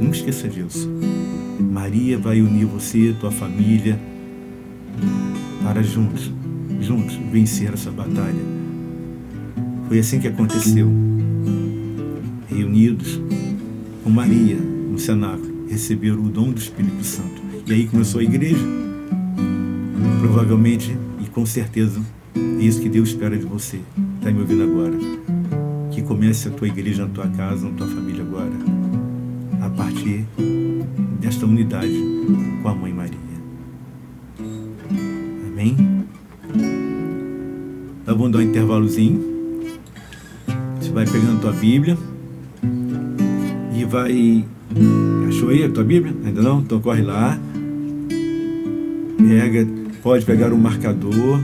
Nunca 0.00 0.16
esqueça 0.16 0.48
disso. 0.48 0.90
Maria 1.60 2.18
vai 2.18 2.40
unir 2.40 2.66
você, 2.66 3.14
tua 3.20 3.30
família, 3.30 3.98
para 5.62 5.82
juntos, 5.82 6.32
juntos 6.82 7.16
vencer 7.30 7.72
essa 7.72 7.90
batalha. 7.90 8.42
Foi 9.88 9.98
assim 9.98 10.18
que 10.18 10.28
aconteceu. 10.28 10.90
Reunidos 12.48 13.20
com 14.02 14.10
Maria 14.10 14.56
no 14.56 14.98
cenáculo, 14.98 15.66
receberam 15.68 16.22
o 16.24 16.28
dom 16.28 16.50
do 16.50 16.58
Espírito 16.58 17.04
Santo. 17.04 17.42
E 17.66 17.72
aí 17.72 17.86
começou 17.86 18.20
a 18.20 18.24
igreja. 18.24 18.64
Provavelmente, 20.20 20.96
e 21.20 21.28
com 21.28 21.46
certeza 21.46 22.00
é 22.34 22.64
isso 22.64 22.80
que 22.80 22.88
Deus 22.88 23.10
espera 23.10 23.36
de 23.36 23.44
você. 23.44 23.80
Está 24.18 24.30
me 24.30 24.40
ouvindo 24.40 24.62
agora? 24.62 24.96
Que 25.90 26.02
comece 26.02 26.48
a 26.48 26.50
tua 26.50 26.68
igreja 26.68 27.06
na 27.06 27.12
tua 27.12 27.28
casa, 27.28 27.68
na 27.68 27.74
tua 27.74 27.88
família 27.88 28.22
agora. 28.22 28.52
A 29.60 29.70
partir 29.70 30.26
desta 31.20 31.46
unidade 31.46 31.94
com 32.62 32.68
a 32.68 32.74
Mãe 32.74 32.92
Maria. 32.92 33.18
Amém? 35.46 35.91
Dar 38.32 38.38
um 38.38 38.42
intervalozinho. 38.42 39.22
Você 40.80 40.90
vai 40.90 41.04
pegando 41.04 41.42
tua 41.42 41.52
Bíblia 41.52 41.98
e 43.76 43.84
vai. 43.84 44.42
Achou 45.28 45.50
aí 45.50 45.62
a 45.62 45.68
tua 45.68 45.84
Bíblia? 45.84 46.14
Ainda 46.24 46.40
não? 46.40 46.60
Então 46.60 46.80
corre 46.80 47.02
lá. 47.02 47.38
Pega, 49.18 49.68
pode 50.02 50.24
pegar 50.24 50.50
um 50.50 50.56
marcador, 50.56 51.42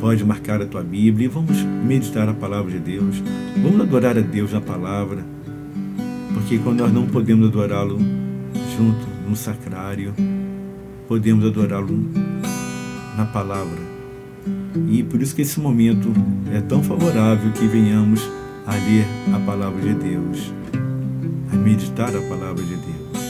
pode 0.00 0.24
marcar 0.24 0.60
a 0.60 0.66
tua 0.66 0.82
Bíblia 0.82 1.26
e 1.26 1.28
vamos 1.28 1.56
meditar 1.62 2.28
a 2.28 2.34
palavra 2.34 2.72
de 2.72 2.80
Deus. 2.80 3.22
Vamos 3.62 3.80
adorar 3.82 4.18
a 4.18 4.22
Deus 4.22 4.52
na 4.52 4.60
palavra. 4.60 5.24
Porque 6.34 6.58
quando 6.58 6.80
nós 6.80 6.92
não 6.92 7.06
podemos 7.06 7.46
adorá-lo 7.46 8.00
junto 8.76 9.06
no 9.28 9.36
sacrário, 9.36 10.12
podemos 11.06 11.46
adorá-lo 11.46 11.96
na 13.16 13.24
palavra. 13.26 13.81
E 14.88 15.02
por 15.02 15.20
isso 15.20 15.34
que 15.34 15.42
esse 15.42 15.60
momento 15.60 16.12
é 16.52 16.60
tão 16.60 16.82
favorável 16.82 17.50
que 17.52 17.66
venhamos 17.66 18.22
a 18.66 18.72
ler 18.72 19.06
a 19.34 19.38
palavra 19.40 19.80
de 19.80 19.94
Deus, 19.94 20.52
a 21.52 21.56
meditar 21.56 22.08
a 22.08 22.20
palavra 22.22 22.62
de 22.62 22.76
Deus. 22.76 23.24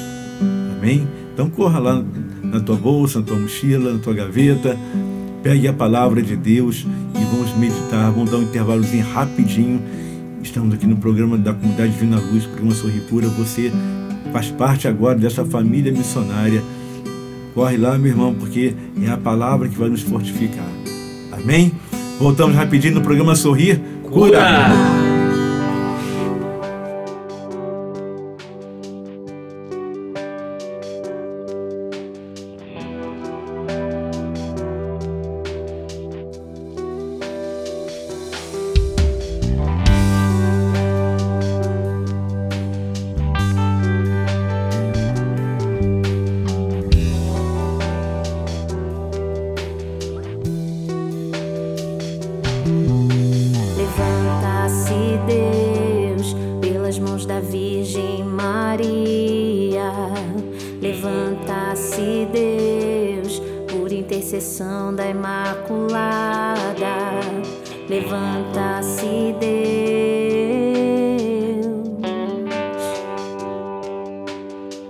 Amém? 0.79 1.07
Então 1.33 1.49
corra 1.49 1.79
lá 1.79 2.05
na 2.43 2.61
tua 2.61 2.77
bolsa, 2.77 3.21
na 3.21 3.25
tua 3.25 3.39
mochila, 3.39 3.93
na 3.95 3.99
tua 3.99 4.13
gaveta, 4.13 4.77
pegue 5.43 5.67
a 5.67 5.73
palavra 5.73 6.23
de 6.23 6.37
Deus 6.37 6.87
e 7.19 7.25
vamos 7.25 7.57
meditar, 7.57 8.11
vamos 8.13 8.31
dar 8.31 8.39
um 8.39 8.43
intervalozinho 8.43 9.05
rapidinho. 9.13 9.83
Estamos 10.43 10.75
aqui 10.75 10.87
no 10.87 10.97
programa 10.97 11.39
da 11.39 11.55
Comunidade 11.55 11.93
Divina 11.93 12.19
Luz, 12.19 12.45
programa 12.45 12.75
Sorri 12.75 13.01
Pura. 13.09 13.29
Você 13.29 13.73
faz 14.33 14.51
parte 14.51 14.87
agora 14.87 15.19
dessa 15.19 15.45
família 15.45 15.93
missionária. 15.93 16.63
Corre 17.55 17.77
lá, 17.77 17.97
meu 17.99 18.11
irmão, 18.11 18.35
porque 18.35 18.75
é 19.03 19.09
a 19.09 19.17
palavra 19.17 19.69
que 19.69 19.79
vai 19.79 19.89
nos 19.89 20.03
fortificar. 20.03 20.82
Amém? 21.43 21.73
Voltamos 22.19 22.57
rapidinho 22.57 22.95
no 22.95 23.01
programa 23.01 23.35
Sorrir 23.35 23.81
Cura. 24.03 24.39
Cura. 24.39 25.12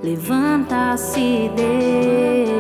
Agora, 0.05 0.99
pois, 0.99 2.52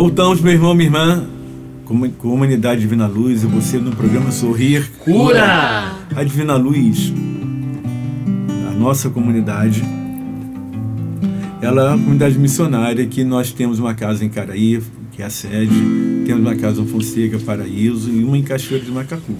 Voltamos, 0.00 0.40
meu 0.40 0.52
irmão, 0.52 0.74
minha 0.74 0.86
irmã, 0.86 1.26
Comunidade 2.18 2.82
Divina 2.82 3.08
Luz, 3.08 3.42
e 3.42 3.46
você 3.46 3.78
no 3.78 3.90
programa 3.90 4.30
Sorrir 4.30 4.88
Cura! 5.00 5.92
A 6.14 6.22
Divina 6.22 6.54
Luz, 6.54 7.12
a 8.70 8.78
nossa 8.78 9.10
comunidade, 9.10 9.82
ela 11.60 11.82
é 11.82 11.88
uma 11.88 11.98
comunidade 11.98 12.38
missionária 12.38 13.04
que 13.06 13.24
nós 13.24 13.50
temos 13.50 13.80
uma 13.80 13.92
casa 13.92 14.24
em 14.24 14.28
Caraí, 14.28 14.80
que 15.10 15.20
é 15.20 15.24
a 15.24 15.30
sede, 15.30 15.74
temos 16.24 16.42
uma 16.42 16.54
casa 16.54 16.80
em 16.80 16.86
Fonseca, 16.86 17.36
Paraíso 17.40 18.08
e 18.08 18.22
uma 18.22 18.38
em 18.38 18.42
Cachoeira 18.44 18.84
de 18.84 18.92
Macacu. 18.92 19.34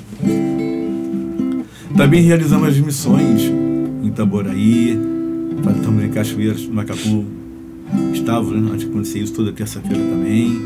Também 1.96 2.22
realizamos 2.22 2.70
as 2.70 2.78
missões 2.78 3.42
em 4.02 4.10
Taboraí, 4.10 4.98
estamos 5.76 6.02
em 6.02 6.08
Cachoeira 6.08 6.54
de 6.54 6.68
Macacu, 6.68 7.24
estava 8.12 8.50
né, 8.50 8.76
de 8.76 8.86
acontecer 8.86 9.20
isso 9.20 9.32
toda 9.32 9.52
terça-feira 9.52 10.02
também, 10.02 10.60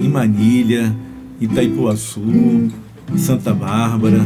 em 0.00 0.08
Manilha, 0.08 0.94
Itaipuaçu, 1.40 2.22
Santa 3.16 3.52
Bárbara. 3.52 4.20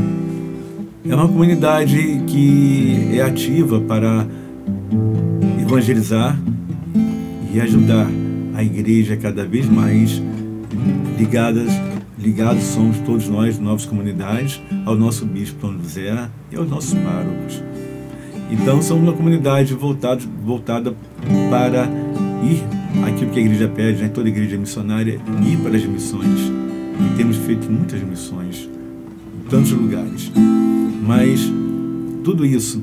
É 1.04 1.14
uma 1.14 1.28
comunidade 1.28 2.22
que 2.26 3.10
é 3.12 3.22
ativa 3.22 3.80
para 3.80 4.26
evangelizar 5.60 6.38
e 7.52 7.60
ajudar 7.60 8.08
a 8.54 8.62
igreja 8.64 9.16
cada 9.16 9.44
vez 9.44 9.68
mais 9.68 10.22
ligadas, 11.18 11.70
ligados 12.18 12.62
somos 12.64 12.98
todos 12.98 13.28
nós, 13.28 13.58
novas 13.58 13.84
comunidades, 13.84 14.60
ao 14.84 14.96
nosso 14.96 15.26
bispo 15.26 15.66
Dom 15.66 15.78
José 15.82 16.28
e 16.50 16.56
aos 16.56 16.68
nossos 16.68 16.94
párocos. 16.94 17.62
Então 18.50 18.80
somos 18.80 19.02
uma 19.02 19.12
comunidade 19.12 19.74
voltada, 19.74 20.22
voltada 20.44 20.94
para 21.50 21.88
ir 22.42 22.62
aquilo 23.06 23.30
que 23.30 23.38
a 23.38 23.42
igreja 23.42 23.68
pede, 23.68 24.02
né? 24.02 24.08
toda 24.08 24.28
igreja 24.28 24.56
missionária, 24.56 25.20
ir 25.44 25.56
para 25.58 25.76
as 25.76 25.84
missões. 25.84 26.40
E 26.98 27.16
temos 27.16 27.36
feito 27.36 27.70
muitas 27.70 28.02
missões 28.02 28.68
em 29.34 29.48
tantos 29.48 29.72
lugares. 29.72 30.30
Mas 31.06 31.40
tudo 32.24 32.44
isso 32.44 32.82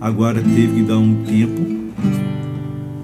agora 0.00 0.42
teve 0.42 0.74
que 0.74 0.82
dar 0.82 0.98
um 0.98 1.22
tempo, 1.24 1.60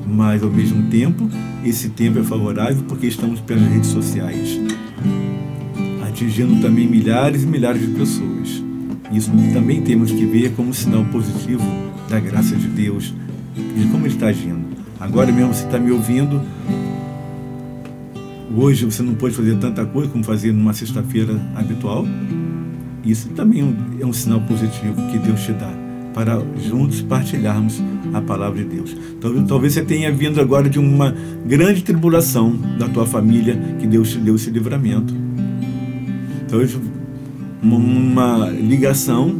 mas 0.06 0.42
ao 0.42 0.50
mesmo 0.50 0.88
tempo 0.90 1.28
esse 1.64 1.90
tempo 1.90 2.18
é 2.18 2.22
favorável 2.22 2.82
porque 2.88 3.06
estamos 3.06 3.40
pelas 3.40 3.64
redes 3.64 3.90
sociais, 3.90 4.58
atingindo 6.08 6.60
também 6.60 6.86
milhares 6.86 7.42
e 7.42 7.46
milhares 7.46 7.80
de 7.80 7.88
pessoas. 7.88 8.62
Isso 9.12 9.30
também 9.52 9.82
temos 9.82 10.10
que 10.10 10.24
ver 10.24 10.52
como 10.52 10.72
sinal 10.74 11.04
positivo 11.06 11.62
da 12.08 12.18
graça 12.18 12.56
de 12.56 12.66
Deus, 12.68 13.14
de 13.54 13.86
como 13.90 14.06
Ele 14.06 14.14
está 14.14 14.26
agindo. 14.26 14.75
Agora 14.98 15.30
mesmo 15.30 15.52
você 15.52 15.64
está 15.64 15.78
me 15.78 15.90
ouvindo. 15.90 16.40
Hoje 18.56 18.84
você 18.84 19.02
não 19.02 19.14
pode 19.14 19.34
fazer 19.34 19.56
tanta 19.56 19.84
coisa 19.84 20.08
como 20.10 20.24
fazia 20.24 20.52
numa 20.52 20.72
sexta-feira 20.72 21.38
habitual. 21.54 22.06
Isso 23.04 23.28
também 23.30 23.76
é 24.00 24.06
um 24.06 24.12
sinal 24.12 24.40
positivo 24.40 24.94
que 25.10 25.18
Deus 25.18 25.40
te 25.42 25.52
dá 25.52 25.70
para 26.14 26.42
juntos 26.66 27.02
partilharmos 27.02 27.82
a 28.14 28.22
palavra 28.22 28.64
de 28.64 28.68
Deus. 28.68 28.96
Talvez, 29.20 29.46
talvez 29.46 29.72
você 29.74 29.82
tenha 29.82 30.10
vindo 30.10 30.40
agora 30.40 30.68
de 30.68 30.78
uma 30.78 31.14
grande 31.44 31.84
tribulação 31.84 32.56
da 32.78 32.88
tua 32.88 33.04
família 33.04 33.54
que 33.78 33.86
Deus 33.86 34.10
te 34.10 34.18
deu 34.18 34.34
esse 34.34 34.48
livramento. 34.48 35.14
Talvez 36.48 36.78
uma 37.62 38.48
ligação 38.48 39.34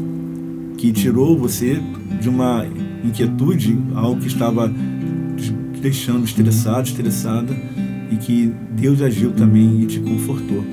que 0.77 0.93
tirou 0.93 1.39
você 1.39 1.81
de 2.21 2.29
uma 2.29 2.67
inquietude, 3.03 3.79
algo 3.95 4.21
que 4.21 4.27
estava 4.27 4.71
deixando 5.81 6.25
estressado, 6.25 6.89
estressada, 6.89 7.57
e 8.11 8.17
que 8.17 8.53
Deus 8.73 9.03
agiu 9.03 9.33
também 9.33 9.83
e 9.83 9.87
te 9.87 10.01
confortou. 10.01 10.65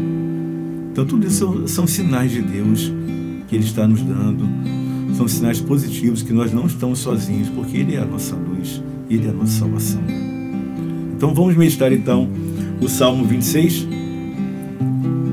Então, 0.91 1.05
tudo 1.05 1.25
isso 1.25 1.67
são 1.67 1.87
sinais 1.87 2.31
de 2.31 2.41
Deus 2.41 2.91
que 3.47 3.55
Ele 3.55 3.65
está 3.65 3.87
nos 3.87 4.01
dando, 4.01 4.47
são 5.15 5.27
sinais 5.27 5.59
positivos 5.59 6.21
que 6.21 6.33
nós 6.33 6.51
não 6.53 6.65
estamos 6.65 6.99
sozinhos, 6.99 7.49
porque 7.49 7.77
Ele 7.77 7.95
é 7.95 7.99
a 7.99 8.05
nossa 8.05 8.35
luz, 8.35 8.81
Ele 9.09 9.27
é 9.27 9.29
a 9.29 9.33
nossa 9.33 9.59
salvação. 9.59 10.01
Então, 11.15 11.33
vamos 11.33 11.55
meditar 11.55 11.91
então 11.91 12.29
o 12.81 12.87
Salmo 12.87 13.25
26. 13.25 13.87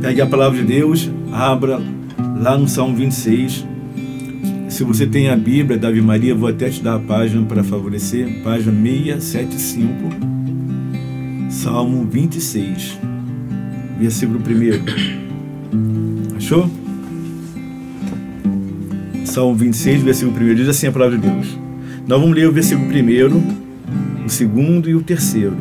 Pegue 0.00 0.20
a 0.20 0.26
palavra 0.26 0.59
de 0.59 0.64
Deus, 0.64 1.11
abra 1.33 1.80
lá 2.40 2.56
no 2.56 2.68
Salmo 2.68 2.96
26 2.96 3.69
se 4.81 4.85
você 4.85 5.07
tem 5.07 5.29
a 5.29 5.37
Bíblia, 5.37 5.77
Davi 5.77 6.01
Maria, 6.01 6.35
vou 6.35 6.49
até 6.49 6.71
te 6.71 6.83
dar 6.83 6.95
a 6.95 6.99
página 6.99 7.45
para 7.45 7.62
favorecer, 7.62 8.43
página 8.43 8.73
675, 9.21 9.93
Salmo 11.51 12.07
26, 12.07 12.99
versículo 13.99 14.40
1. 14.40 14.43
Achou? 16.35 16.71
Salmo 19.27 19.55
26, 19.55 20.03
versículo 20.03 20.51
1, 20.51 20.55
diz 20.55 20.66
assim 20.66 20.87
a 20.87 20.93
palavra 20.93 21.19
de 21.19 21.29
Deus. 21.29 21.59
Nós 22.09 22.19
vamos 22.19 22.35
ler 22.35 22.49
o 22.49 22.53
versículo 22.53 22.88
1, 22.88 24.25
o 24.25 24.31
segundo 24.31 24.88
e 24.88 24.95
o 24.95 25.03
terceiro. 25.03 25.59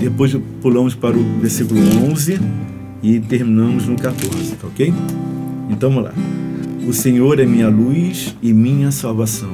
Depois 0.00 0.36
pulamos 0.60 0.96
para 0.96 1.16
o 1.16 1.22
versículo 1.38 1.80
11 2.10 2.40
e 3.04 3.20
terminamos 3.20 3.86
no 3.86 3.94
14, 3.94 4.56
tá 4.56 4.66
ok? 4.66 4.92
Então 5.70 5.90
vamos 5.90 6.06
lá. 6.06 6.49
O 6.90 6.92
Senhor 6.92 7.38
é 7.38 7.46
minha 7.46 7.68
luz 7.68 8.34
e 8.42 8.52
minha 8.52 8.90
salvação. 8.90 9.52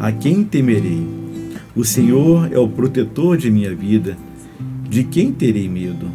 A 0.00 0.10
quem 0.10 0.42
temerei? 0.42 1.06
O 1.72 1.84
Senhor 1.84 2.52
é 2.52 2.58
o 2.58 2.66
protetor 2.66 3.36
de 3.36 3.48
minha 3.48 3.72
vida. 3.72 4.18
De 4.90 5.04
quem 5.04 5.30
terei 5.30 5.68
medo? 5.68 6.10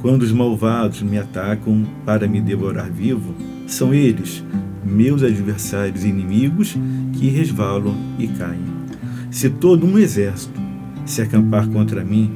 Quando 0.00 0.22
os 0.22 0.32
malvados 0.32 1.02
me 1.02 1.18
atacam 1.18 1.86
para 2.06 2.26
me 2.26 2.40
devorar 2.40 2.90
vivo, 2.90 3.34
são 3.66 3.92
eles, 3.92 4.42
meus 4.82 5.22
adversários 5.22 6.04
e 6.04 6.08
inimigos, 6.08 6.74
que 7.12 7.28
resvalam 7.28 7.94
e 8.18 8.28
caem. 8.28 8.64
Se 9.30 9.50
todo 9.50 9.86
um 9.86 9.98
exército 9.98 10.58
se 11.04 11.20
acampar 11.20 11.68
contra 11.68 12.02
mim, 12.02 12.30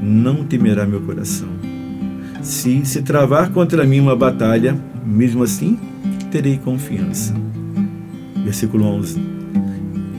não 0.00 0.44
temerá 0.44 0.86
meu 0.86 1.00
coração. 1.00 1.73
Se 2.44 2.84
se 2.84 3.00
travar 3.00 3.50
contra 3.52 3.84
mim 3.84 4.00
uma 4.00 4.14
batalha, 4.14 4.78
mesmo 5.06 5.42
assim 5.42 5.78
terei 6.30 6.58
confiança. 6.58 7.34
Versículo 8.44 8.84
11: 8.84 9.18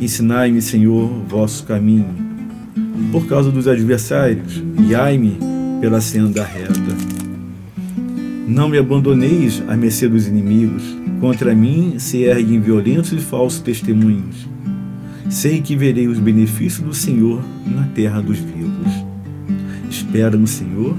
Ensinai-me, 0.02 0.60
Senhor, 0.60 1.08
vosso 1.30 1.64
caminho, 1.66 2.08
por 3.12 3.28
causa 3.28 3.52
dos 3.52 3.68
adversários, 3.68 4.58
guiai-me 4.76 5.38
pela 5.80 6.02
senda 6.02 6.44
reta. 6.44 6.74
Não 8.48 8.70
me 8.70 8.80
abandoneis 8.80 9.62
à 9.68 9.78
mercê 9.78 10.08
dos 10.08 10.28
inimigos, 10.28 10.98
contra 11.22 11.54
mim 11.54 12.00
se 12.00 12.24
erguem 12.24 12.60
violentos 12.60 13.14
e 13.14 13.18
falsos 13.18 13.60
testemunhos. 13.60 14.50
Sei 15.30 15.62
que 15.62 15.76
verei 15.76 16.08
os 16.08 16.18
benefícios 16.18 16.82
do 16.84 16.94
Senhor 16.94 17.44
na 17.68 17.84
terra 17.84 18.20
dos 18.20 18.40
vivos. 18.40 19.06
Espera 19.88 20.36
no 20.36 20.48
Senhor 20.48 20.96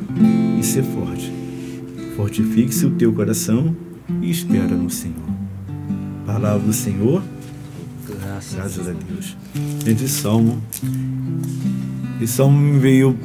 ser 0.76 0.82
forte. 0.82 1.32
Fortifique-se 2.16 2.84
o 2.84 2.90
teu 2.90 3.10
coração 3.10 3.74
e 4.20 4.30
espera 4.30 4.74
no 4.74 4.90
Senhor. 4.90 5.24
Palavra 6.26 6.66
do 6.66 6.72
Senhor, 6.72 7.22
graças, 8.06 8.86
a 8.86 8.92
Deus. 8.92 9.34
Esse 9.86 10.06
salmo, 10.06 10.62
esse 12.20 12.34
salmo 12.34 12.58
me 12.58 12.78
veio 12.78 13.16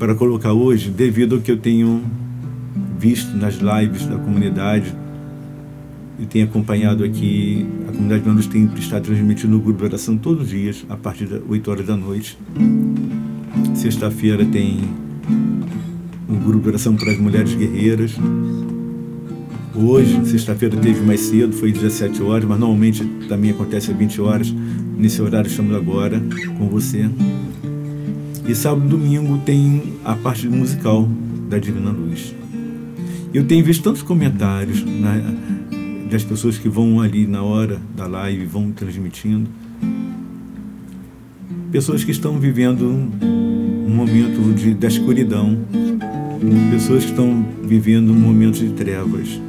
para 0.00 0.16
colocar 0.16 0.52
hoje 0.52 0.90
devido 0.90 1.36
ao 1.36 1.40
que 1.40 1.52
eu 1.52 1.58
tenho 1.58 2.02
visto 2.98 3.36
nas 3.36 3.54
lives 3.54 4.04
da 4.06 4.16
comunidade 4.16 4.92
e 6.18 6.26
tenho 6.26 6.46
acompanhado 6.46 7.04
aqui, 7.04 7.68
a 7.88 7.92
comunidade 7.92 8.22
de 8.22 8.28
Manos 8.28 8.46
tem 8.48 8.68
estado 8.78 9.04
transmitindo 9.04 9.52
no 9.52 9.60
grupo 9.60 9.78
de 9.78 9.84
oração 9.84 10.18
todos 10.18 10.44
os 10.44 10.48
dias, 10.48 10.84
a 10.88 10.96
partir 10.96 11.26
das 11.26 11.40
8 11.48 11.70
horas 11.70 11.86
da 11.86 11.96
noite. 11.96 12.36
Sexta-feira 13.76 14.44
tem 14.44 15.05
um 16.36 16.44
grupo 16.44 16.68
oração 16.68 16.94
para 16.94 17.10
as 17.10 17.18
mulheres 17.18 17.54
guerreiras. 17.54 18.14
Hoje, 19.74 20.24
sexta-feira, 20.26 20.76
teve 20.76 21.00
mais 21.00 21.20
cedo, 21.20 21.52
foi 21.52 21.72
17 21.72 22.22
horas, 22.22 22.44
mas 22.44 22.58
normalmente 22.58 23.04
também 23.28 23.50
acontece 23.50 23.90
às 23.90 23.96
20 23.96 24.20
horas. 24.20 24.54
Nesse 24.96 25.20
horário 25.20 25.48
estamos 25.48 25.74
agora 25.74 26.22
com 26.58 26.68
você. 26.68 27.08
E 28.46 28.54
sábado 28.54 28.86
e 28.86 28.88
domingo 28.88 29.38
tem 29.44 29.94
a 30.04 30.14
parte 30.14 30.48
musical 30.48 31.08
da 31.48 31.58
Divina 31.58 31.90
Luz. 31.90 32.34
Eu 33.34 33.44
tenho 33.44 33.64
visto 33.64 33.82
tantos 33.82 34.02
comentários 34.02 34.82
né, 34.82 35.22
das 36.10 36.22
pessoas 36.22 36.56
que 36.56 36.68
vão 36.68 37.00
ali 37.00 37.26
na 37.26 37.42
hora 37.42 37.80
da 37.94 38.06
live, 38.06 38.46
vão 38.46 38.70
transmitindo. 38.72 39.48
Pessoas 41.70 42.04
que 42.04 42.10
estão 42.10 42.38
vivendo 42.38 42.86
um 43.86 43.94
momento 43.94 44.54
de, 44.54 44.74
da 44.74 44.88
escuridão. 44.88 45.58
Pessoas 46.70 47.04
que 47.04 47.10
estão 47.10 47.44
vivendo 47.62 48.10
um 48.10 48.18
momento 48.18 48.58
de 48.58 48.70
trevas. 48.70 49.40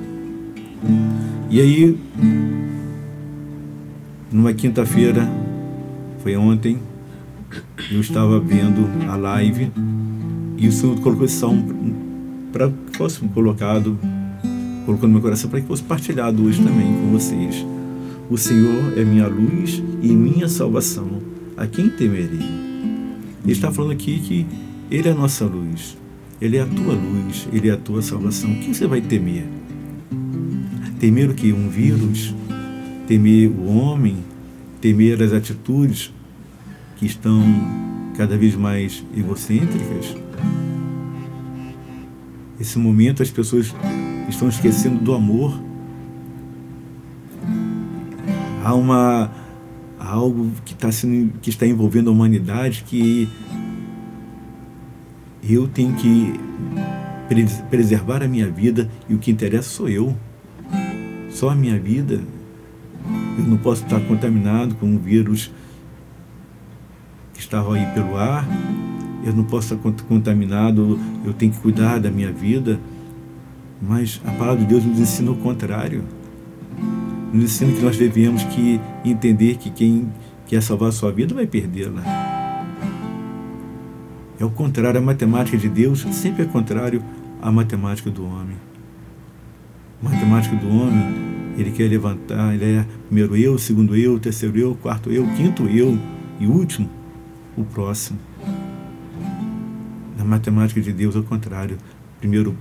E 1.49 1.61
aí, 1.61 1.97
numa 4.31 4.53
quinta-feira, 4.53 5.27
foi 6.19 6.35
ontem, 6.35 6.77
eu 7.91 8.01
estava 8.01 8.39
vendo 8.39 8.89
a 9.09 9.15
live 9.15 9.71
e 10.57 10.67
o 10.67 10.71
Senhor 10.71 10.99
colocou 10.99 11.25
esse 11.25 11.35
salmo 11.35 11.63
para 12.51 12.69
que 12.69 12.97
fosse 12.97 13.19
colocado, 13.29 13.97
colocou 14.85 15.07
no 15.07 15.13
meu 15.13 15.21
coração 15.21 15.49
para 15.49 15.61
que 15.61 15.67
fosse 15.67 15.83
partilhado 15.83 16.43
hoje 16.43 16.61
também 16.61 16.93
com 16.93 17.11
vocês. 17.11 17.65
O 18.29 18.37
Senhor 18.37 18.97
é 18.97 19.05
minha 19.05 19.27
luz 19.27 19.81
e 20.01 20.09
minha 20.09 20.49
salvação. 20.49 21.21
A 21.55 21.65
quem 21.65 21.89
temerei? 21.89 22.39
Ele 23.43 23.53
está 23.53 23.71
falando 23.71 23.91
aqui 23.91 24.19
que 24.19 24.45
Ele 24.91 25.07
é 25.07 25.11
a 25.11 25.15
nossa 25.15 25.45
luz. 25.45 25.97
Ele 26.39 26.57
é 26.57 26.61
a 26.61 26.67
tua 26.67 26.93
luz, 26.93 27.47
Ele 27.51 27.69
é 27.69 27.73
a 27.73 27.77
tua 27.77 28.01
salvação. 28.01 28.53
Quem 28.55 28.73
você 28.73 28.85
vai 28.85 29.01
temer? 29.01 29.45
Temer 30.99 31.29
o 31.29 31.33
que? 31.33 31.51
Um 31.51 31.69
vírus? 31.69 32.33
Temer 33.07 33.49
o 33.49 33.65
homem? 33.65 34.17
Temer 34.79 35.21
as 35.21 35.33
atitudes 35.33 36.13
que 36.97 37.05
estão 37.05 37.41
cada 38.15 38.37
vez 38.37 38.55
mais 38.55 39.03
egocêntricas. 39.15 40.15
Esse 42.59 42.77
momento 42.79 43.21
as 43.21 43.29
pessoas 43.29 43.73
estão 44.29 44.47
esquecendo 44.49 45.03
do 45.03 45.13
amor. 45.13 45.59
Há 48.63 48.73
uma 48.73 49.31
há 49.99 50.11
algo 50.11 50.51
que 50.65 50.73
está 50.73 50.91
sendo, 50.91 51.33
que 51.39 51.49
está 51.49 51.65
envolvendo 51.65 52.09
a 52.09 52.13
humanidade 52.13 52.83
que 52.85 53.27
eu 55.53 55.67
tenho 55.67 55.93
que 55.93 56.33
preservar 57.69 58.23
a 58.23 58.27
minha 58.27 58.49
vida 58.49 58.89
e 59.07 59.13
o 59.13 59.17
que 59.17 59.31
interessa 59.31 59.69
sou 59.69 59.89
eu. 59.89 60.15
Só 61.29 61.49
a 61.49 61.55
minha 61.55 61.79
vida. 61.79 62.21
Eu 63.37 63.45
não 63.45 63.57
posso 63.57 63.83
estar 63.83 63.99
contaminado 64.01 64.75
com 64.75 64.87
um 64.87 64.97
vírus 64.97 65.51
que 67.33 67.39
estava 67.39 67.75
aí 67.75 67.85
pelo 67.93 68.17
ar, 68.17 68.47
eu 69.23 69.31
não 69.31 69.43
posso 69.43 69.75
estar 69.75 69.93
contaminado, 70.07 70.99
eu 71.23 71.33
tenho 71.33 71.51
que 71.51 71.59
cuidar 71.59 71.99
da 71.99 72.09
minha 72.09 72.31
vida. 72.31 72.79
Mas 73.79 74.19
a 74.25 74.31
palavra 74.31 74.61
de 74.61 74.65
Deus 74.65 74.83
nos 74.83 74.99
ensina 74.99 75.29
o 75.29 75.35
contrário. 75.35 76.03
Nos 77.31 77.43
ensina 77.43 77.71
que 77.73 77.81
nós 77.81 77.95
devemos 77.95 78.43
que 78.43 78.81
entender 79.05 79.57
que 79.57 79.69
quem 79.69 80.09
quer 80.47 80.63
salvar 80.63 80.89
a 80.89 80.91
sua 80.91 81.11
vida 81.11 81.35
vai 81.35 81.45
perdê-la. 81.45 82.26
É 84.39 84.45
o 84.45 84.49
contrário, 84.49 84.99
a 84.99 85.03
matemática 85.03 85.57
de 85.57 85.67
Deus 85.67 86.05
sempre 86.11 86.43
é 86.43 86.45
contrário 86.45 87.03
à 87.41 87.51
matemática 87.51 88.09
do 88.09 88.25
homem. 88.25 88.55
A 90.01 90.09
matemática 90.09 90.55
do 90.55 90.67
homem, 90.69 91.53
ele 91.57 91.71
quer 91.71 91.89
levantar, 91.89 92.53
ele 92.53 92.77
é 92.77 92.85
primeiro 93.07 93.35
eu, 93.35 93.57
segundo 93.57 93.95
eu, 93.95 94.19
terceiro 94.19 94.57
eu, 94.57 94.75
quarto 94.75 95.11
eu, 95.11 95.25
quinto 95.35 95.67
eu 95.67 95.97
e 96.39 96.45
último 96.45 96.87
o 97.57 97.63
próximo. 97.63 98.19
Na 100.15 100.23
matemática 100.23 100.79
de 100.79 100.93
Deus, 100.93 101.15
ao 101.15 101.23
contrário. 101.23 101.77
Primeiro 102.19 102.55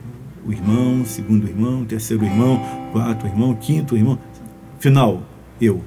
o 0.47 0.53
irmão, 0.53 1.05
segundo 1.05 1.47
irmão, 1.47 1.85
terceiro 1.85 2.25
irmão, 2.25 2.61
quarto 2.93 3.27
irmão, 3.27 3.55
quinto 3.55 3.97
irmão. 3.97 4.19
Final, 4.79 5.23
eu. 5.61 5.83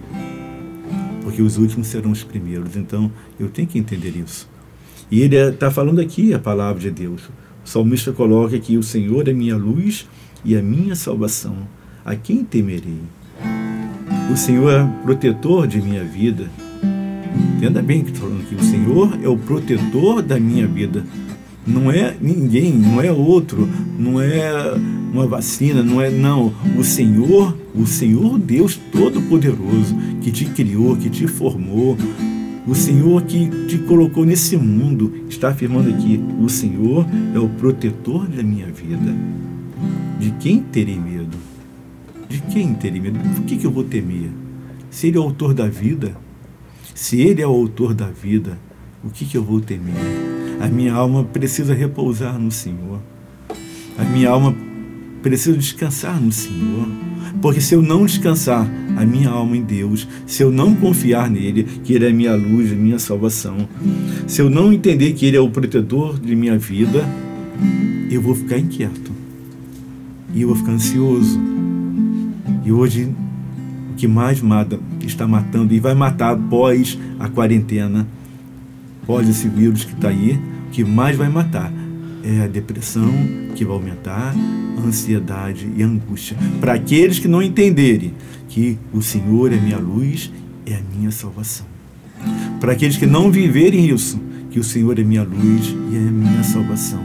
Porque 1.24 1.42
os 1.42 1.58
últimos 1.58 1.88
serão 1.88 2.12
os 2.12 2.24
primeiros. 2.24 2.76
Então, 2.76 3.12
eu 3.40 3.50
tenho 3.50 3.68
que 3.68 3.80
entender 3.80 4.16
isso. 4.16 4.48
E 5.12 5.22
ele 5.22 5.36
está 5.36 5.72
falando 5.72 6.00
aqui 6.00 6.34
a 6.34 6.40
palavra 6.40 6.80
de 6.80 6.92
Deus. 6.92 7.24
O 7.66 7.70
salmista 7.70 8.12
coloca 8.12 8.56
aqui: 8.56 8.78
O 8.78 8.84
Senhor 8.84 9.28
é 9.28 9.34
minha 9.34 9.56
luz 9.56 10.08
e 10.46 10.56
a 10.56 10.62
minha 10.62 10.96
salvação. 10.96 11.56
A 12.06 12.16
quem 12.16 12.44
temerei? 12.44 13.00
O 14.32 14.38
Senhor 14.38 14.72
é 14.72 15.04
protetor 15.04 15.68
de 15.68 15.82
minha 15.82 16.04
vida. 16.04 16.50
Entenda 17.58 17.82
bem 17.82 18.04
que 18.04 18.12
estou 18.12 18.30
falando 18.30 18.44
aqui. 18.44 18.56
O 18.56 18.64
Senhor 18.64 19.20
é 19.22 19.28
o 19.28 19.38
protetor 19.38 20.22
da 20.22 20.40
minha 20.40 20.68
vida. 20.68 21.04
Não 21.66 21.92
é 21.92 22.16
ninguém, 22.20 22.74
não 22.74 23.02
é 23.02 23.12
outro, 23.12 23.70
não 23.98 24.20
é 24.20 24.74
uma 25.14 25.28
vacina, 25.28 25.84
não 25.84 26.02
é 26.02 26.10
não. 26.10 26.54
O 26.78 26.84
Senhor, 26.84 27.56
o 27.76 27.86
Senhor 27.86 28.40
Deus 28.40 28.80
Todo-Poderoso, 28.92 29.96
que 30.22 30.32
te 30.32 30.46
criou, 30.46 30.96
que 30.96 31.10
te 31.10 31.28
formou, 31.28 31.98
o 32.70 32.76
Senhor 32.76 33.24
que 33.24 33.50
te 33.68 33.80
colocou 33.80 34.24
nesse 34.24 34.56
mundo, 34.56 35.12
está 35.28 35.50
afirmando 35.50 35.90
aqui: 35.90 36.24
o 36.40 36.48
Senhor 36.48 37.06
é 37.34 37.40
o 37.40 37.50
protetor 37.50 38.28
da 38.28 38.44
minha 38.44 38.68
vida. 38.68 39.16
De 40.20 40.32
quem 40.32 40.62
terei 40.62 41.00
medo? 41.00 41.36
De 42.28 42.40
quem 42.42 42.76
terei 42.76 43.02
medo? 43.02 43.18
Por 43.36 43.44
que, 43.46 43.58
que 43.58 43.66
eu 43.66 43.72
vou 43.72 43.84
temer? 43.84 44.30
Se 44.92 45.08
Ele 45.08 45.18
é 45.18 45.20
o 45.20 45.24
autor 45.24 45.54
da 45.54 45.68
vida, 45.68 46.16
se 46.94 47.20
Ele 47.20 47.42
é 47.42 47.48
o 47.48 47.52
autor 47.52 47.94
da 47.96 48.08
vida, 48.08 48.60
o 49.04 49.10
que, 49.10 49.26
que 49.26 49.36
eu 49.36 49.44
vou 49.44 49.60
temer? 49.62 49.96
A 50.60 50.68
minha 50.68 50.94
alma 50.94 51.24
precisa 51.24 51.74
repousar 51.74 52.38
no 52.38 52.52
Senhor. 52.52 53.00
A 53.98 54.04
minha 54.04 54.30
alma 54.30 54.56
precisa 55.24 55.58
descansar 55.58 56.22
no 56.22 56.32
Senhor. 56.32 56.88
Porque 57.42 57.62
se 57.62 57.74
eu 57.74 57.82
não 57.82 58.06
descansar 58.06 58.70
a 58.98 59.06
minha 59.06 59.30
alma 59.30 59.56
em 59.56 59.62
Deus, 59.62 60.08
se 60.26 60.44
eu 60.44 60.52
não 60.52 60.76
confiar 60.76 61.30
nele, 61.30 61.64
que 61.84 61.94
Ele 61.94 62.06
é 62.06 62.12
minha 62.12 62.36
luz, 62.36 62.72
minha 62.72 63.00
salvação, 63.00 63.68
se 64.28 64.42
eu 64.42 64.50
não 64.50 64.74
entender 64.74 65.14
que 65.14 65.26
Ele 65.26 65.38
é 65.38 65.40
o 65.40 65.50
protetor 65.50 66.20
de 66.20 66.36
minha 66.36 66.58
vida, 66.58 67.08
eu 68.10 68.22
vou 68.22 68.36
ficar 68.36 68.58
inquieto. 68.58 69.12
E 70.34 70.42
eu 70.42 70.50
vou 70.50 70.58
ficar 70.58 70.74
ansioso. 70.74 71.40
E 72.66 72.72
hoje 72.72 73.10
que 73.98 74.08
mais 74.08 74.42
mata, 74.42 74.80
está 75.06 75.28
matando 75.28 75.74
e 75.74 75.80
vai 75.80 75.94
matar 75.94 76.32
após 76.32 76.98
a 77.20 77.28
quarentena, 77.28 78.08
após 79.04 79.28
esse 79.28 79.50
vírus 79.50 79.84
que 79.84 79.94
está 79.94 80.08
aí, 80.08 80.40
o 80.68 80.72
que 80.72 80.86
mais 80.86 81.18
vai 81.18 81.28
matar 81.28 81.70
é 82.24 82.42
a 82.42 82.48
depressão, 82.48 83.12
que 83.56 83.64
vai 83.64 83.74
aumentar, 83.74 84.36
a 84.78 84.82
ansiedade 84.82 85.70
e 85.76 85.84
a 85.84 85.86
angústia. 85.86 86.38
Para 86.60 86.74
aqueles 86.74 87.20
que 87.20 87.28
não 87.28 87.42
entenderem 87.42 88.14
que 88.48 88.78
o 88.94 89.02
Senhor 89.02 89.54
é 89.54 89.58
minha 89.58 89.78
luz, 89.78 90.32
é 90.66 90.76
a 90.76 90.82
minha 90.96 91.12
salvação. 91.12 91.66
Para 92.60 92.74
aqueles 92.74 92.98
que 92.98 93.06
não 93.06 93.32
viverem 93.32 93.90
isso, 93.90 94.20
que 94.52 94.60
o 94.60 94.64
Senhor 94.64 95.00
é 95.00 95.04
minha 95.04 95.24
luz 95.24 95.76
e 95.92 95.96
é 95.96 96.00
a 96.00 96.12
minha 96.12 96.44
salvação. 96.44 97.04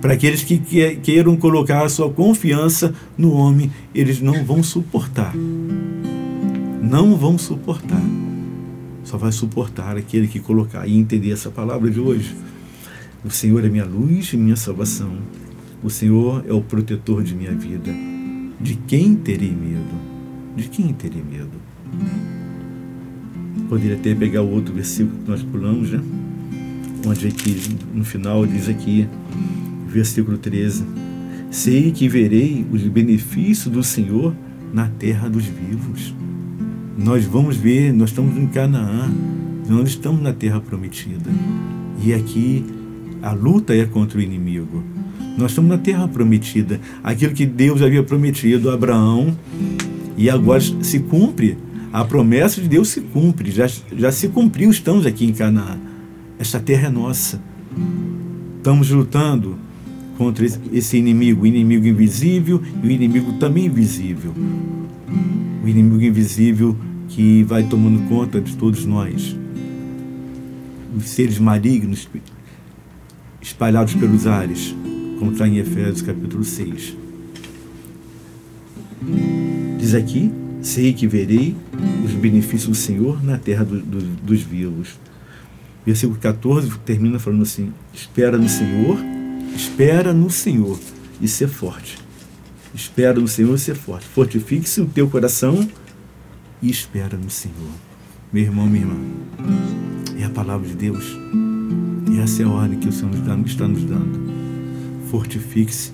Para 0.00 0.14
aqueles 0.14 0.42
que 0.42 0.58
queiram 1.02 1.36
colocar 1.36 1.84
a 1.84 1.88
sua 1.88 2.10
confiança 2.10 2.94
no 3.16 3.32
homem, 3.32 3.70
eles 3.94 4.20
não 4.20 4.44
vão 4.44 4.62
suportar 4.62 5.34
não 6.90 7.16
vão 7.16 7.38
suportar. 7.38 8.02
Só 9.04 9.16
vai 9.16 9.30
suportar 9.30 9.96
aquele 9.96 10.26
que 10.26 10.40
colocar 10.40 10.86
e 10.86 10.96
entender 10.96 11.30
essa 11.30 11.50
palavra 11.50 11.88
de 11.88 12.00
hoje. 12.00 12.34
O 13.24 13.30
Senhor 13.30 13.64
é 13.64 13.68
minha 13.68 13.84
luz 13.84 14.32
e 14.32 14.36
minha 14.36 14.56
salvação. 14.56 15.18
O 15.82 15.90
Senhor 15.90 16.44
é 16.48 16.52
o 16.52 16.60
protetor 16.60 17.22
de 17.22 17.34
minha 17.34 17.52
vida. 17.52 17.92
De 18.60 18.74
quem 18.74 19.14
terei 19.14 19.50
medo? 19.50 19.94
De 20.56 20.68
quem 20.68 20.92
terei 20.92 21.22
medo? 21.22 21.50
Poderia 23.68 23.96
até 23.96 24.14
pegar 24.14 24.42
o 24.42 24.50
outro 24.50 24.74
versículo 24.74 25.22
que 25.22 25.30
nós 25.30 25.42
pulamos, 25.42 25.90
né? 25.90 26.00
Onde 27.06 27.26
aqui 27.26 27.56
no 27.94 28.04
final 28.04 28.44
diz 28.46 28.68
aqui, 28.68 29.08
versículo 29.88 30.36
13: 30.36 30.84
Sei 31.50 31.92
que 31.92 32.08
verei 32.08 32.66
os 32.70 32.82
benefícios 32.82 33.72
do 33.72 33.82
Senhor 33.82 34.34
na 34.72 34.88
terra 34.88 35.28
dos 35.28 35.44
vivos 35.44 36.14
nós 37.02 37.24
vamos 37.24 37.56
ver, 37.56 37.94
nós 37.94 38.10
estamos 38.10 38.36
em 38.36 38.46
Canaã, 38.46 39.10
nós 39.66 39.88
estamos 39.88 40.20
na 40.20 40.34
terra 40.34 40.60
prometida. 40.60 41.30
E 42.02 42.12
aqui 42.12 42.64
a 43.22 43.32
luta 43.32 43.74
é 43.74 43.84
contra 43.84 44.18
o 44.18 44.22
inimigo. 44.22 44.82
Nós 45.36 45.52
estamos 45.52 45.70
na 45.70 45.78
terra 45.78 46.06
prometida, 46.08 46.80
aquilo 47.02 47.32
que 47.32 47.46
Deus 47.46 47.82
havia 47.82 48.02
prometido 48.02 48.70
a 48.70 48.74
Abraão, 48.74 49.36
e 50.16 50.28
agora 50.28 50.60
se 50.60 51.00
cumpre. 51.00 51.56
A 51.92 52.04
promessa 52.04 52.60
de 52.60 52.68
Deus 52.68 52.88
se 52.88 53.00
cumpre, 53.00 53.50
já, 53.50 53.66
já 53.96 54.12
se 54.12 54.28
cumpriu, 54.28 54.70
estamos 54.70 55.06
aqui 55.06 55.24
em 55.24 55.32
Canaã. 55.32 55.78
Esta 56.38 56.60
terra 56.60 56.88
é 56.88 56.90
nossa. 56.90 57.40
Estamos 58.58 58.90
lutando 58.90 59.56
contra 60.16 60.44
esse 60.72 60.98
inimigo, 60.98 61.42
o 61.42 61.46
inimigo 61.46 61.86
invisível 61.86 62.60
e 62.82 62.86
o 62.86 62.90
inimigo 62.90 63.32
também 63.34 63.66
invisível. 63.66 64.34
O 65.64 65.68
inimigo 65.68 66.02
invisível 66.02 66.76
que 67.08 67.42
vai 67.42 67.64
tomando 67.64 68.08
conta 68.08 68.40
de 68.40 68.56
todos 68.56 68.84
nós. 68.84 69.36
Os 70.96 71.08
seres 71.08 71.38
malignos 71.38 72.08
espalhados 73.40 73.94
pelos 73.94 74.26
ares, 74.26 74.74
como 75.18 75.32
está 75.32 75.46
em 75.46 75.58
Efésios 75.58 76.02
capítulo 76.02 76.44
6. 76.44 76.96
Diz 79.78 79.94
aqui: 79.94 80.30
Sei 80.62 80.92
que 80.92 81.06
verei 81.06 81.56
os 82.04 82.12
benefícios 82.12 82.68
do 82.68 82.74
Senhor 82.74 83.22
na 83.24 83.38
terra 83.38 83.64
do, 83.64 83.80
do, 83.80 84.00
dos 84.00 84.42
vivos. 84.42 84.98
Versículo 85.84 86.18
14 86.18 86.70
termina 86.84 87.18
falando 87.18 87.42
assim: 87.42 87.72
Espera 87.92 88.36
no 88.36 88.48
Senhor, 88.48 88.98
espera 89.56 90.12
no 90.12 90.30
Senhor 90.30 90.78
e 91.20 91.26
ser 91.26 91.48
forte. 91.48 91.98
Espera 92.74 93.18
no 93.18 93.26
Senhor 93.26 93.54
e 93.54 93.58
ser 93.58 93.74
forte. 93.74 94.06
Fortifique-se 94.06 94.80
o 94.80 94.86
teu 94.86 95.08
coração 95.08 95.68
e 96.62 96.70
espera 96.70 97.16
no 97.16 97.30
Senhor. 97.30 97.70
Meu 98.32 98.44
irmão, 98.44 98.66
minha 98.66 98.82
irmã, 98.82 98.96
é 100.18 100.24
a 100.24 100.30
palavra 100.30 100.68
de 100.68 100.74
Deus. 100.74 101.04
Essa 102.20 102.42
é 102.42 102.44
a 102.44 102.50
ordem 102.50 102.78
que 102.78 102.86
o 102.86 102.92
Senhor 102.92 103.14
está 103.14 103.66
nos 103.66 103.82
dando. 103.82 104.20
Fortifique-se. 105.10 105.90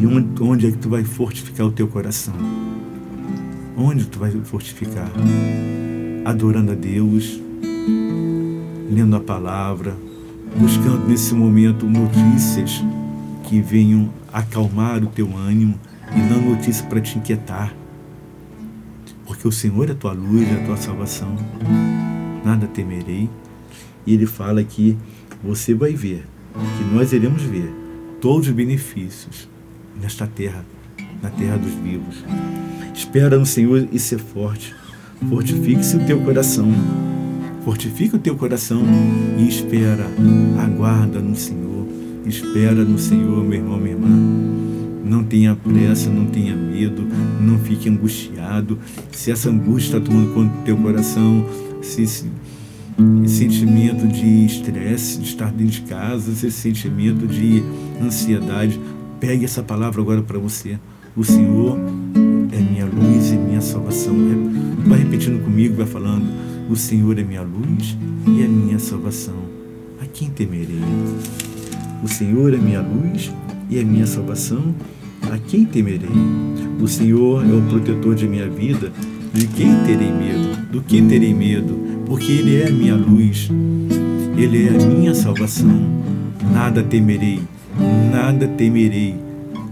E 0.00 0.06
onde, 0.06 0.40
onde 0.40 0.68
é 0.68 0.70
que 0.70 0.78
tu 0.78 0.88
vai 0.88 1.02
fortificar 1.02 1.66
o 1.66 1.72
teu 1.72 1.88
coração? 1.88 2.32
Onde 3.76 4.06
tu 4.06 4.20
vai 4.20 4.30
fortificar? 4.30 5.10
Adorando 6.24 6.70
a 6.70 6.74
Deus, 6.76 7.40
lendo 8.88 9.16
a 9.16 9.20
palavra, 9.20 9.96
buscando 10.56 11.08
nesse 11.08 11.34
momento 11.34 11.84
notícias 11.84 12.80
que 13.48 13.60
venham 13.60 14.08
acalmar 14.32 15.02
o 15.02 15.08
teu 15.08 15.36
ânimo 15.36 15.74
e 16.14 16.20
não 16.20 16.50
notícias 16.50 16.82
para 16.82 17.00
te 17.00 17.18
inquietar. 17.18 17.74
Porque 19.26 19.48
o 19.48 19.52
Senhor 19.52 19.88
é 19.88 19.92
a 19.92 19.96
tua 19.96 20.12
luz, 20.12 20.48
é 20.48 20.62
a 20.62 20.66
tua 20.66 20.76
salvação. 20.76 21.34
Nada 22.44 22.68
temerei. 22.68 23.28
E 24.08 24.14
ele 24.14 24.24
fala 24.24 24.64
que 24.64 24.96
você 25.44 25.74
vai 25.74 25.92
ver, 25.92 26.24
que 26.54 26.94
nós 26.94 27.12
iremos 27.12 27.42
ver 27.42 27.70
todos 28.20 28.48
os 28.48 28.54
benefícios 28.54 29.46
nesta 30.00 30.26
terra, 30.26 30.64
na 31.22 31.28
terra 31.28 31.58
dos 31.58 31.74
vivos. 31.74 32.24
Espera 32.94 33.38
no 33.38 33.44
Senhor 33.44 33.86
e 33.92 33.98
ser 33.98 34.18
forte. 34.18 34.74
Fortifique-se 35.28 35.96
o 35.96 36.06
teu 36.06 36.20
coração 36.20 36.72
Fortifica 37.68 38.16
o 38.16 38.18
teu 38.18 38.34
coração 38.34 38.82
e 39.36 39.46
espera, 39.46 40.06
aguarda 40.58 41.18
no 41.18 41.36
Senhor. 41.36 41.86
Espera 42.24 42.82
no 42.82 42.98
Senhor, 42.98 43.44
meu 43.44 43.58
irmão, 43.58 43.76
minha 43.76 43.92
irmã. 43.92 44.08
Não 45.04 45.22
tenha 45.22 45.54
pressa, 45.54 46.08
não 46.08 46.24
tenha 46.24 46.56
medo, 46.56 47.06
não 47.38 47.58
fique 47.58 47.86
angustiado. 47.86 48.78
Se 49.12 49.30
essa 49.30 49.50
angústia 49.50 49.98
está 49.98 50.00
tomando 50.00 50.32
conta 50.32 50.56
do 50.56 50.62
teu 50.64 50.78
coração, 50.78 51.44
se 51.82 52.04
esse 52.04 52.26
sentimento 53.26 54.06
de 54.08 54.46
estresse, 54.46 55.18
de 55.18 55.28
estar 55.28 55.52
dentro 55.52 55.72
de 55.74 55.82
casa, 55.82 56.32
esse 56.32 56.50
sentimento 56.50 57.26
de 57.26 57.62
ansiedade, 58.02 58.80
pegue 59.20 59.44
essa 59.44 59.62
palavra 59.62 60.00
agora 60.00 60.22
para 60.22 60.38
você. 60.38 60.78
O 61.16 61.24
Senhor 61.24 61.78
é 62.52 62.58
minha 62.58 62.86
luz 62.86 63.30
e 63.30 63.36
minha 63.36 63.60
salvação. 63.60 64.14
Vai 64.86 64.98
repetindo 64.98 65.42
comigo, 65.44 65.76
vai 65.76 65.86
falando. 65.86 66.26
O 66.68 66.76
Senhor 66.76 67.18
é 67.18 67.22
minha 67.22 67.42
luz 67.42 67.96
e 68.26 68.42
é 68.42 68.48
minha 68.48 68.78
salvação. 68.78 69.36
A 70.00 70.06
quem 70.06 70.30
temerei? 70.30 70.80
O 72.02 72.08
Senhor 72.08 72.52
é 72.54 72.56
minha 72.56 72.80
luz 72.80 73.32
e 73.70 73.78
é 73.78 73.84
minha 73.84 74.06
salvação. 74.06 74.74
A 75.30 75.38
quem 75.38 75.64
temerei? 75.64 76.08
O 76.80 76.86
Senhor 76.86 77.44
é 77.44 77.52
o 77.52 77.62
protetor 77.62 78.14
de 78.14 78.26
minha 78.28 78.48
vida. 78.48 78.92
De 79.32 79.46
quem 79.46 79.74
terei 79.84 80.10
medo? 80.10 80.70
Do 80.70 80.80
que 80.80 81.02
terei 81.02 81.34
medo? 81.34 81.97
Porque 82.08 82.32
Ele 82.32 82.62
é 82.62 82.68
a 82.68 82.70
minha 82.70 82.94
luz. 82.94 83.50
Ele 84.36 84.66
é 84.66 84.70
a 84.70 84.86
minha 84.86 85.14
salvação. 85.14 85.80
Nada 86.52 86.82
temerei. 86.82 87.40
Nada 88.10 88.48
temerei. 88.48 89.14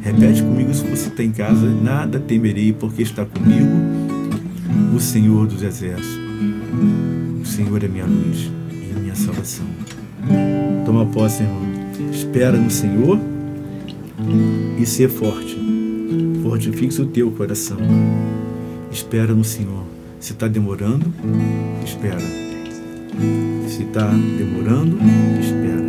Repete 0.03 0.42
comigo 0.42 0.72
se 0.72 0.85
você 0.85 1.09
está 1.09 1.22
em 1.22 1.33
casa. 1.33 1.66
Nada 1.68 2.20
temerei, 2.20 2.72
porque 2.72 3.03
está 3.03 3.25
comigo 3.25 3.70
o 4.94 5.01
Senhor 5.01 5.46
dos 5.46 5.62
Exércitos. 5.62 6.18
O 7.40 7.44
Senhor 7.44 7.83
é 7.83 7.88
minha 7.88 8.07
luz 8.07 8.51
e 8.70 9.01
minha 9.01 9.14
salvação. 9.14 9.66
Toma 10.85 11.07
posse, 11.07 11.42
irmão. 11.42 11.62
Espera 12.12 12.57
no 12.57 12.70
Senhor 12.70 13.18
e 14.79 14.87
ser 14.87 15.09
forte. 15.09 15.57
Fortifique 16.42 17.01
o 17.01 17.07
teu 17.07 17.31
coração. 17.31 17.79
Espera 18.90 19.35
no 19.35 19.44
Senhor. 19.44 19.96
Se 20.27 20.33
está 20.33 20.49
demorando, 20.49 21.07
espera. 21.85 22.19
Se 23.69 23.85
está 23.85 24.09
demorando, 24.09 24.99
espera. 25.39 25.87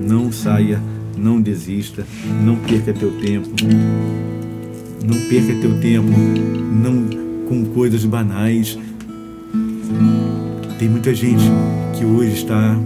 Não 0.00 0.32
saia, 0.32 0.82
não 1.16 1.40
desista, 1.40 2.04
não 2.44 2.56
perca 2.56 2.92
teu 2.92 3.12
tempo. 3.20 3.48
Não 5.06 5.28
perca 5.28 5.54
teu 5.60 5.80
tempo 5.80 6.08
não 6.08 7.46
com 7.48 7.66
coisas 7.66 8.04
banais, 8.04 8.76
tem 10.76 10.88
muita 10.88 11.14
gente 11.14 11.44
que 11.96 12.04
hoje 12.04 12.32
está 12.32 12.76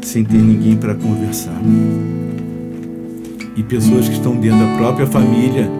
sem 0.00 0.24
ter 0.24 0.38
ninguém 0.38 0.78
para 0.78 0.94
conversar. 0.94 1.60
E 3.54 3.62
pessoas 3.64 4.08
que 4.08 4.14
estão 4.14 4.34
dentro 4.34 4.60
da 4.60 4.78
própria 4.78 5.06
família 5.06 5.70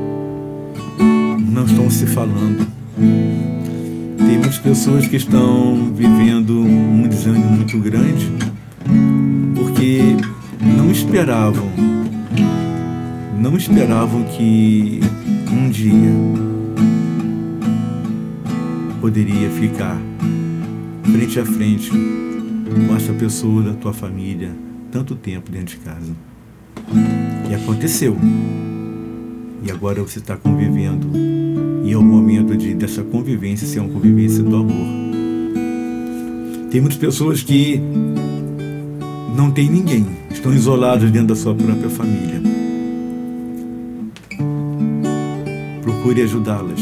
não 1.38 1.64
estão 1.64 1.88
se 1.88 2.04
falando. 2.04 2.68
Tem 4.28 4.36
muitas 4.36 4.58
pessoas 4.58 5.06
que 5.06 5.16
estão 5.16 5.90
vivendo 5.94 6.60
um 6.60 7.08
desânimo 7.08 7.50
muito 7.50 7.78
grande 7.78 8.30
porque 9.56 10.02
não 10.76 10.90
esperavam, 10.90 11.66
não 13.40 13.56
esperavam 13.56 14.24
que 14.24 15.00
um 15.50 15.70
dia 15.70 16.12
poderia 19.00 19.48
ficar 19.48 19.98
frente 21.10 21.40
a 21.40 21.46
frente 21.46 21.90
com 21.90 22.94
essa 22.94 23.14
pessoa 23.14 23.62
da 23.62 23.72
tua 23.72 23.94
família 23.94 24.54
tanto 24.92 25.14
tempo 25.14 25.50
dentro 25.50 25.78
de 25.78 25.78
casa. 25.78 26.12
E 27.50 27.54
aconteceu. 27.54 28.14
E 29.64 29.70
agora 29.70 30.02
você 30.02 30.18
está 30.18 30.36
convivendo. 30.36 31.37
O 31.98 32.02
momento 32.02 32.56
de, 32.56 32.74
dessa 32.74 33.02
convivência 33.02 33.66
ser 33.66 33.80
uma 33.80 33.88
convivência 33.88 34.40
do 34.44 34.54
amor. 34.54 34.86
Tem 36.70 36.80
muitas 36.80 36.96
pessoas 36.96 37.42
que 37.42 37.80
não 39.36 39.50
tem 39.50 39.68
ninguém, 39.68 40.06
estão 40.30 40.54
isoladas 40.54 41.10
dentro 41.10 41.28
da 41.28 41.34
sua 41.34 41.56
própria 41.56 41.90
família. 41.90 42.40
Procure 45.82 46.22
ajudá-las. 46.22 46.80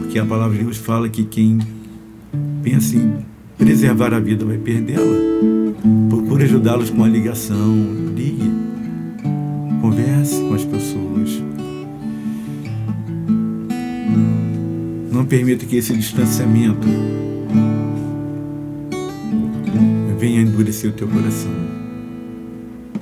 Porque 0.00 0.18
a 0.18 0.26
palavra 0.26 0.58
de 0.58 0.64
Deus 0.64 0.76
fala 0.76 1.08
que 1.08 1.22
quem 1.22 1.60
pensa 2.64 2.96
em 2.96 3.24
preservar 3.56 4.12
a 4.12 4.18
vida, 4.18 4.44
vai 4.44 4.58
perdê-la. 4.58 5.04
Procure 6.08 6.42
ajudá-los 6.42 6.90
com 6.90 7.04
a 7.04 7.08
ligação, 7.08 7.72
ligue, 8.16 8.49
Não 15.30 15.38
permita 15.38 15.64
que 15.64 15.76
esse 15.76 15.96
distanciamento 15.96 16.88
venha 20.18 20.40
endurecer 20.40 20.90
o 20.90 20.92
teu 20.92 21.06
coração. 21.06 21.52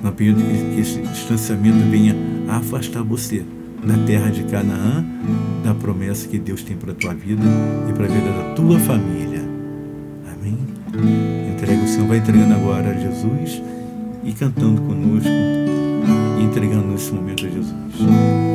Não 0.03 0.11
permita 0.11 0.43
que 0.75 0.79
esse 0.79 1.01
distanciamento 1.01 1.79
venha 1.89 2.15
afastar 2.47 3.01
você 3.01 3.43
da 3.83 3.97
terra 4.05 4.29
de 4.29 4.43
Canaã, 4.43 5.03
da 5.63 5.73
promessa 5.73 6.27
que 6.27 6.37
Deus 6.37 6.61
tem 6.61 6.77
para 6.77 6.91
a 6.91 6.93
tua 6.93 7.15
vida 7.15 7.41
e 7.89 7.93
para 7.93 8.05
a 8.05 8.07
vida 8.07 8.31
da 8.31 8.53
tua 8.53 8.77
família. 8.77 9.41
Entrega 11.51 11.83
o 11.83 11.87
Senhor, 11.87 12.07
vai 12.09 12.19
entregando 12.19 12.53
agora 12.53 12.91
a 12.91 12.93
Jesus 12.93 13.59
e 14.23 14.33
cantando 14.33 14.79
conosco 14.83 15.29
entregando 16.39 16.89
nesse 16.89 17.11
momento 17.11 17.47
a 17.47 17.49
Jesus. 17.49 18.48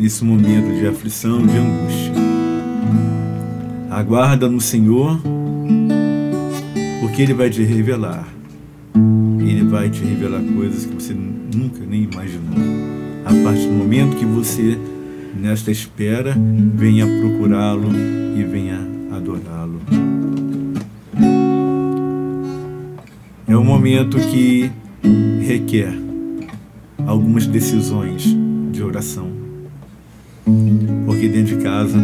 Nesse 0.00 0.24
momento 0.24 0.78
de 0.78 0.86
aflição, 0.86 1.46
de 1.46 1.56
angústia. 1.56 2.12
Aguarda 3.90 4.48
no 4.48 4.60
Senhor, 4.60 5.20
porque 7.00 7.22
Ele 7.22 7.32
vai 7.32 7.48
te 7.48 7.62
revelar. 7.62 8.26
Ele 9.38 9.64
vai 9.64 9.88
te 9.88 10.02
revelar 10.02 10.40
coisas 10.56 10.86
que 10.86 10.94
você 10.94 11.14
nunca 11.14 11.84
nem 11.88 12.08
imaginou. 12.10 12.58
A 13.24 13.44
partir 13.44 13.66
do 13.66 13.74
momento 13.74 14.16
que 14.16 14.24
você, 14.24 14.78
nesta 15.38 15.70
espera, 15.70 16.34
venha 16.74 17.06
procurá-lo 17.06 17.90
e 18.36 18.42
venha 18.42 18.80
adorá-lo. 19.12 19.80
É 23.46 23.56
um 23.56 23.64
momento 23.64 24.18
que 24.18 24.70
requer 25.46 26.09
algumas 27.06 27.46
decisões 27.46 28.36
de 28.72 28.82
oração 28.82 29.40
porque 31.06 31.28
dentro 31.28 31.56
de 31.56 31.62
casa 31.62 31.98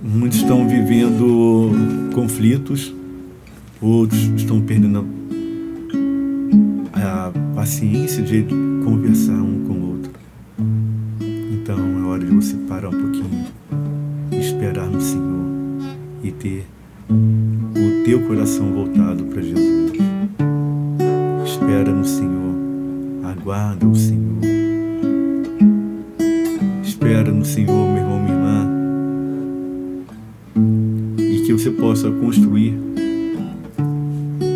muitos 0.00 0.38
estão 0.38 0.66
vivendo 0.66 1.70
conflitos, 2.14 2.94
outros 3.80 4.20
estão 4.36 4.60
perdendo 4.60 5.06
a 6.92 7.32
paciência 7.54 8.22
de 8.22 8.44
conversar 8.84 9.34
um 9.34 9.64
com 9.66 9.72
o 9.74 9.90
outro. 9.92 10.12
Então 11.20 11.78
é 11.78 12.06
hora 12.06 12.24
de 12.24 12.34
você 12.34 12.56
parar 12.68 12.88
um 12.88 12.92
pouquinho, 12.92 13.46
esperar 14.32 14.88
no 14.88 15.00
Senhor 15.00 15.46
e 16.22 16.30
ter 16.32 16.66
o 17.08 18.04
teu 18.04 18.22
coração 18.26 18.72
voltado 18.72 19.24
para 19.24 19.42
Jesus. 19.42 19.92
Espera 21.44 21.92
no 21.92 22.04
Senhor, 22.04 22.41
aguarda 23.42 23.88
o 23.88 23.94
Senhor. 23.96 24.38
Espera 26.84 27.32
no 27.32 27.44
Senhor, 27.44 27.88
meu 27.88 27.96
irmão, 27.96 28.20
minha 28.20 28.36
irmã, 28.36 28.70
e 31.18 31.42
que 31.44 31.52
você 31.52 31.72
possa 31.72 32.08
construir, 32.08 32.78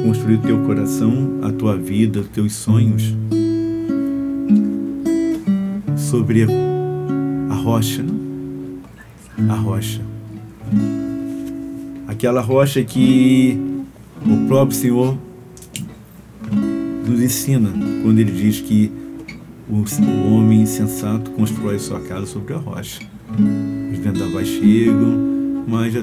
construir 0.06 0.38
teu 0.38 0.60
coração, 0.60 1.40
a 1.42 1.50
tua 1.50 1.76
vida, 1.76 2.22
teus 2.32 2.52
sonhos. 2.52 3.12
Sobre 5.96 6.44
a 6.44 7.54
rocha, 7.54 8.04
a 9.48 9.54
rocha, 9.54 10.00
aquela 12.06 12.40
rocha 12.40 12.84
que 12.84 13.58
o 14.24 14.46
próprio 14.46 14.78
Senhor 14.78 15.18
nos 17.04 17.20
ensina 17.20 17.85
quando 18.02 18.18
ele 18.18 18.32
diz 18.32 18.60
que 18.60 18.92
o, 19.68 19.82
o 19.82 20.34
homem 20.34 20.62
insensato 20.62 21.30
constrói 21.32 21.78
sua 21.78 22.00
casa 22.00 22.26
sobre 22.26 22.54
a 22.54 22.56
rocha. 22.56 23.00
Os 23.92 23.98
vendavais 23.98 24.46
chegam, 24.46 25.64
mas 25.66 25.94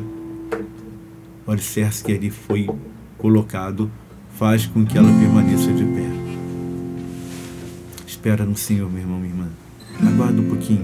o 1.45 1.51
alicerce 1.51 2.03
que 2.03 2.11
ali 2.11 2.29
foi 2.29 2.69
colocado 3.17 3.89
faz 4.35 4.65
com 4.65 4.85
que 4.85 4.97
ela 4.97 5.07
permaneça 5.07 5.71
de 5.71 5.83
pé. 5.85 6.09
Espera 8.05 8.45
no 8.45 8.57
Senhor, 8.57 8.91
meu 8.91 9.01
irmão, 9.01 9.19
minha 9.19 9.31
irmã. 9.31 9.47
Aguarda 10.01 10.41
um 10.41 10.49
pouquinho. 10.49 10.81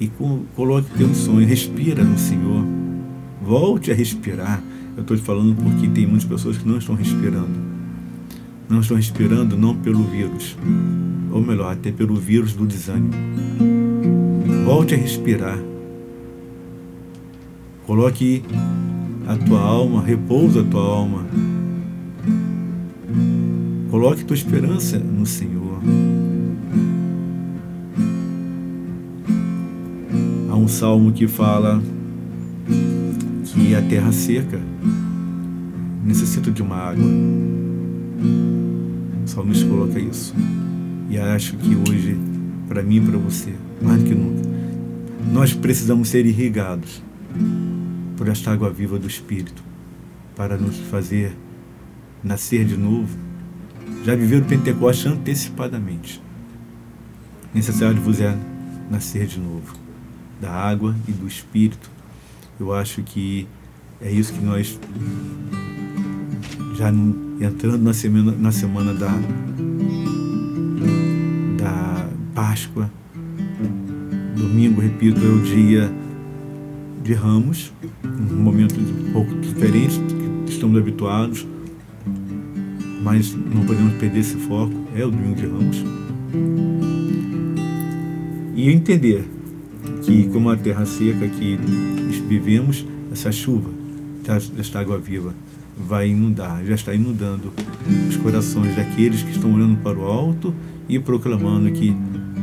E 0.00 0.10
coloque 0.56 0.90
teu 0.98 1.14
sonho, 1.14 1.46
respira 1.46 2.02
no 2.02 2.18
Senhor. 2.18 2.64
Volte 3.40 3.92
a 3.92 3.94
respirar. 3.94 4.62
Eu 4.96 5.02
estou 5.02 5.16
te 5.16 5.22
falando 5.22 5.54
porque 5.54 5.86
tem 5.88 6.06
muitas 6.06 6.24
pessoas 6.24 6.58
que 6.58 6.66
não 6.66 6.78
estão 6.78 6.96
respirando 6.96 7.71
não 8.72 8.80
estão 8.80 8.96
respirando 8.96 9.54
não 9.54 9.76
pelo 9.76 10.02
vírus, 10.02 10.56
ou 11.30 11.42
melhor, 11.42 11.74
até 11.74 11.92
pelo 11.92 12.16
vírus 12.16 12.54
do 12.54 12.66
desânimo. 12.66 13.12
Volte 14.64 14.94
a 14.94 14.96
respirar. 14.96 15.58
Coloque 17.86 18.42
a 19.28 19.36
tua 19.36 19.60
alma, 19.60 20.02
repousa 20.02 20.62
a 20.62 20.64
tua 20.64 20.80
alma. 20.80 21.26
Coloque 23.90 24.24
tua 24.24 24.34
esperança 24.34 24.98
no 24.98 25.26
Senhor. 25.26 25.78
Há 30.50 30.56
um 30.56 30.66
salmo 30.66 31.12
que 31.12 31.28
fala 31.28 31.82
que 33.44 33.74
a 33.74 33.82
terra 33.82 34.12
seca 34.12 34.58
necessita 36.02 36.50
de 36.50 36.62
uma 36.62 36.76
água. 36.76 37.71
O 38.22 39.28
salmista 39.28 39.68
coloca 39.68 39.98
isso. 39.98 40.34
E 41.10 41.18
acho 41.18 41.56
que 41.56 41.76
hoje, 41.76 42.16
para 42.68 42.82
mim 42.82 42.96
e 42.96 43.00
para 43.00 43.18
você, 43.18 43.52
mais 43.80 44.02
do 44.02 44.08
que 44.08 44.14
nunca, 44.14 44.48
nós 45.32 45.52
precisamos 45.52 46.08
ser 46.08 46.26
irrigados 46.26 47.02
por 48.16 48.28
esta 48.28 48.52
água 48.52 48.70
viva 48.70 48.98
do 48.98 49.06
Espírito 49.06 49.62
para 50.36 50.56
nos 50.56 50.76
fazer 50.78 51.36
nascer 52.22 52.64
de 52.64 52.76
novo. 52.76 53.16
Já 54.04 54.14
viver 54.14 54.42
o 54.42 54.44
Pentecoste 54.44 55.08
antecipadamente. 55.08 56.22
Necessário 57.54 58.00
vos 58.00 58.20
é 58.20 58.36
nascer 58.90 59.26
de 59.26 59.38
novo 59.38 59.82
da 60.42 60.50
água 60.50 60.94
e 61.06 61.12
do 61.12 61.26
Espírito. 61.26 61.88
Eu 62.58 62.74
acho 62.74 63.02
que 63.02 63.46
é 64.00 64.10
isso 64.10 64.32
que 64.32 64.44
nós 64.44 64.78
já 66.74 66.90
entrando 67.44 67.82
na 67.82 67.92
semana, 67.92 68.32
na 68.32 68.52
semana 68.52 68.94
da, 68.94 69.12
da 71.58 72.08
Páscoa. 72.34 72.90
Domingo, 74.36 74.80
repito, 74.80 75.20
é 75.20 75.28
o 75.28 75.40
dia 75.40 75.92
de 77.02 77.14
Ramos, 77.14 77.72
um 78.04 78.42
momento 78.42 78.78
um 78.78 79.12
pouco 79.12 79.34
diferente 79.40 79.98
do 79.98 80.44
que 80.44 80.52
estamos 80.52 80.78
habituados, 80.78 81.46
mas 83.02 83.34
não 83.34 83.64
podemos 83.66 83.94
perder 83.94 84.20
esse 84.20 84.36
foco, 84.36 84.72
é 84.94 85.04
o 85.04 85.10
Domingo 85.10 85.34
de 85.34 85.46
Ramos. 85.46 85.84
E 88.54 88.70
entender 88.70 89.24
que, 90.02 90.28
como 90.28 90.50
a 90.50 90.56
terra 90.56 90.86
seca 90.86 91.26
que 91.26 91.58
vivemos, 92.28 92.86
essa 93.10 93.32
chuva, 93.32 93.70
desta 94.56 94.80
água 94.80 94.98
viva, 94.98 95.34
vai 95.76 96.08
inundar, 96.08 96.64
já 96.64 96.74
está 96.74 96.94
inundando 96.94 97.52
os 98.08 98.16
corações 98.16 98.74
daqueles 98.76 99.22
que 99.22 99.30
estão 99.30 99.54
olhando 99.54 99.76
para 99.78 99.98
o 99.98 100.04
alto 100.04 100.54
e 100.88 100.98
proclamando 100.98 101.70
que 101.70 101.96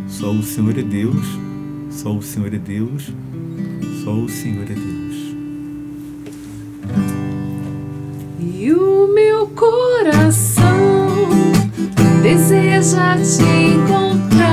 só 0.07 0.31
o 0.31 0.41
Senhor 0.41 0.77
é 0.77 0.81
Deus, 0.81 1.25
só 1.89 2.15
o 2.15 2.21
Senhor 2.21 2.53
é 2.53 2.57
Deus, 2.57 3.11
só 4.03 4.11
o 4.11 4.27
Senhor 4.27 4.63
é 4.63 4.73
Deus. 4.73 5.09
E 8.39 8.73
o 8.73 9.07
meu 9.13 9.47
coração 9.47 10.69
deseja 12.21 13.15
te 13.17 13.43
encontrar 13.43 14.48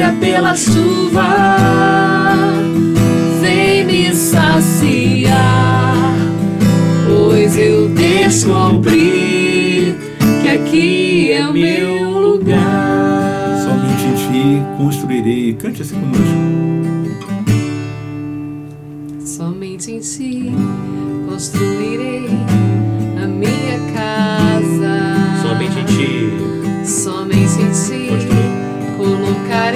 anseia 0.00 0.12
pela 0.18 0.56
chuva. 0.56 1.56
Vem 3.40 3.84
me 3.84 4.12
saciar, 4.14 5.94
pois 7.06 7.56
eu 7.56 7.88
descobri 7.90 9.94
que 10.42 10.48
aqui 10.48 11.30
é 11.32 11.46
o 11.46 11.52
meu 11.52 12.18
lugar. 12.18 13.62
Somente 13.64 14.04
em 14.04 14.14
ti 14.14 14.62
construirei. 14.76 15.54
Cante 15.54 15.82
assim 15.82 16.00
conosco. 16.00 16.40
Somente 19.24 19.92
em 19.92 20.00
ti 20.00 20.52
construirei 21.28 22.28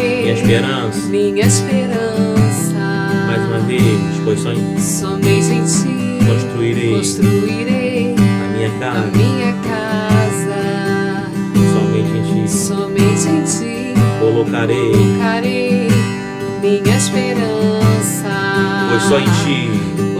minha 0.02 0.32
esperança. 0.34 1.08
minha 1.08 1.46
esperança. 1.46 2.74
Mais 3.26 3.42
uma 3.48 3.58
vez, 3.60 3.82
pois 4.24 4.40
só 4.40 4.52
em 4.52 4.78
Somente 4.78 5.52
em 5.52 5.64
ti 5.64 6.26
construirei 6.26 6.94
construirei 6.96 8.14
a 8.16 8.56
minha 8.56 8.68
a 8.68 8.78
casa. 8.80 9.10
minha 9.14 9.52
casa. 9.62 11.24
Somente 11.72 12.10
em 12.16 12.44
ti 12.44 12.50
Somente 12.50 13.28
em 13.28 13.42
ti 13.44 13.94
colocarei, 14.20 14.90
colocarei 14.90 15.88
minha 16.60 16.96
esperança. 16.96 18.32
pois 18.90 19.02
só 19.02 19.18
em 19.18 19.24
ti 19.44 19.70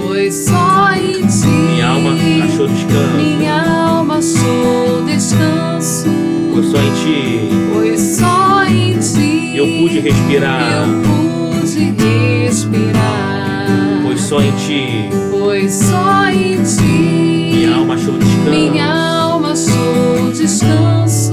Pois 0.00 0.34
só 0.34 0.92
em 0.92 1.26
ti 1.26 1.46
minha 1.46 1.88
alma 1.88 2.10
achou 2.44 2.68
descanso. 2.68 3.16
minha 3.16 3.88
alma 3.88 4.18
achou 4.18 5.02
descanso. 5.04 6.06
Pois 6.52 6.66
só 6.66 6.78
em 6.78 6.92
ti 6.92 7.48
Pois 7.72 8.00
só 8.00 8.64
em 8.64 8.98
ti 8.98 9.43
eu 9.56 9.66
pude 9.66 10.00
respirar. 10.00 10.62
eu 10.86 11.02
pude 11.02 11.94
respirar. 12.02 13.66
Pois 14.02 14.20
só 14.20 14.40
em 14.40 14.52
ti 14.52 15.08
Pois 15.30 15.72
só 15.72 16.28
em 16.30 16.62
ti 16.62 16.82
minha 16.82 17.76
alma 17.76 17.94
achou 17.94 18.14
descanso. 18.18 18.50
minha 18.50 18.86
alma 18.92 19.52
achou 19.52 20.30
descanso. 20.32 21.32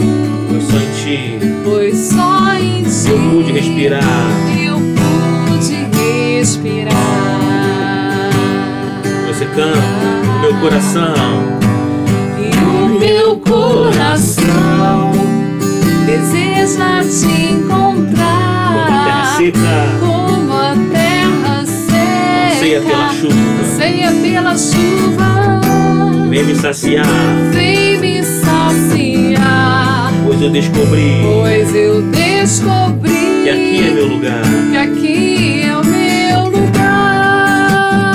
Pois 0.50 0.64
só 0.64 0.78
em 0.78 0.92
ti 1.04 1.40
Pois 1.64 1.98
só 1.98 2.54
em 2.54 2.84
ti 2.84 3.10
eu 3.10 3.18
pude 3.32 3.52
respirar. 3.52 4.04
eu 4.60 4.78
pude 4.78 5.88
respirar. 6.38 6.92
Você 9.28 9.46
canta 9.46 10.42
meu 10.42 10.54
coração. 10.60 11.14
E 12.40 12.42
o 12.66 13.00
meu 13.00 13.38
coração 13.38 15.12
deseja 16.06 17.02
te 17.04 17.54
encontrar 17.54 18.11
seca 19.42 19.98
como 20.00 20.54
a 20.54 20.76
terra 20.92 21.62
anseia 21.62 22.80
pela 22.82 23.10
seca 23.10 23.14
chuva. 23.20 23.34
anseia 23.64 24.12
pela 24.22 24.56
chuva. 24.58 25.62
Vem 26.30 26.44
me 26.44 26.56
saciar, 26.56 27.06
Vem 27.52 28.00
me 28.00 28.24
saciar, 28.24 30.14
pois 30.26 30.42
eu 30.42 30.50
descobri 30.52 31.22
pois 31.24 31.76
eu 31.76 32.04
descobri 32.04 33.42
que 33.44 33.50
aqui 33.50 33.88
é 33.88 33.92
meu 33.92 34.08
lugar. 34.08 34.42
que 34.70 34.78
aqui 34.78 35.62
é 35.64 35.76
o 35.76 35.84
meu 35.84 36.46
lugar. 36.46 38.12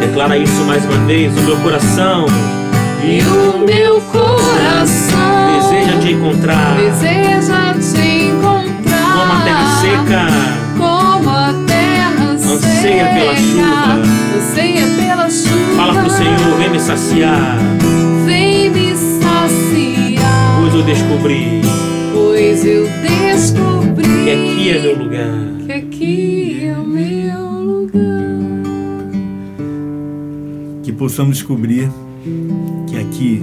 Declara 0.00 0.38
isso 0.38 0.64
mais 0.64 0.82
uma 0.86 0.96
vez, 1.06 1.36
o 1.36 1.42
meu 1.42 1.56
coração 1.58 2.24
E 3.04 3.20
o 3.22 3.58
meu 3.66 4.00
coração 4.00 5.60
deseja 5.60 5.98
te 6.00 6.12
encontrar. 6.12 6.76
deseja 6.76 7.74
te 7.74 7.81
seca 9.82 10.26
como 10.78 11.28
a 11.28 11.52
terra 11.66 12.30
Anseia 12.30 13.04
pela 13.14 13.36
chuva. 13.36 14.02
anseia 14.36 14.86
pela 14.96 15.30
chuva. 15.30 15.76
Fala 15.76 16.00
pro 16.02 16.10
Senhor, 16.10 16.56
vem 16.58 16.70
me 16.70 16.80
saciar, 16.80 17.58
Vem 18.24 18.70
me 18.70 18.94
saciar, 18.94 20.60
pois 20.60 20.74
eu 20.74 20.82
descobri 20.84 21.60
pois 22.12 22.64
eu 22.64 22.86
descobri 23.02 24.04
que 24.24 24.30
aqui 24.30 24.70
é 24.70 24.82
meu 24.82 24.98
lugar. 24.98 25.66
que 25.66 25.72
aqui 25.72 26.64
é 26.66 26.78
o 26.78 26.86
meu 26.86 27.62
lugar. 27.62 28.02
Que 30.84 30.92
possamos 30.92 31.38
descobrir 31.38 31.90
que 32.88 32.98
aqui, 32.98 33.42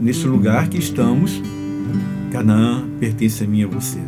neste 0.00 0.26
lugar 0.26 0.68
que 0.68 0.78
estamos, 0.78 1.42
Canaã 2.32 2.88
pertence 2.98 3.44
a 3.44 3.46
mim 3.46 3.60
e 3.60 3.64
a 3.64 3.66
você. 3.66 3.98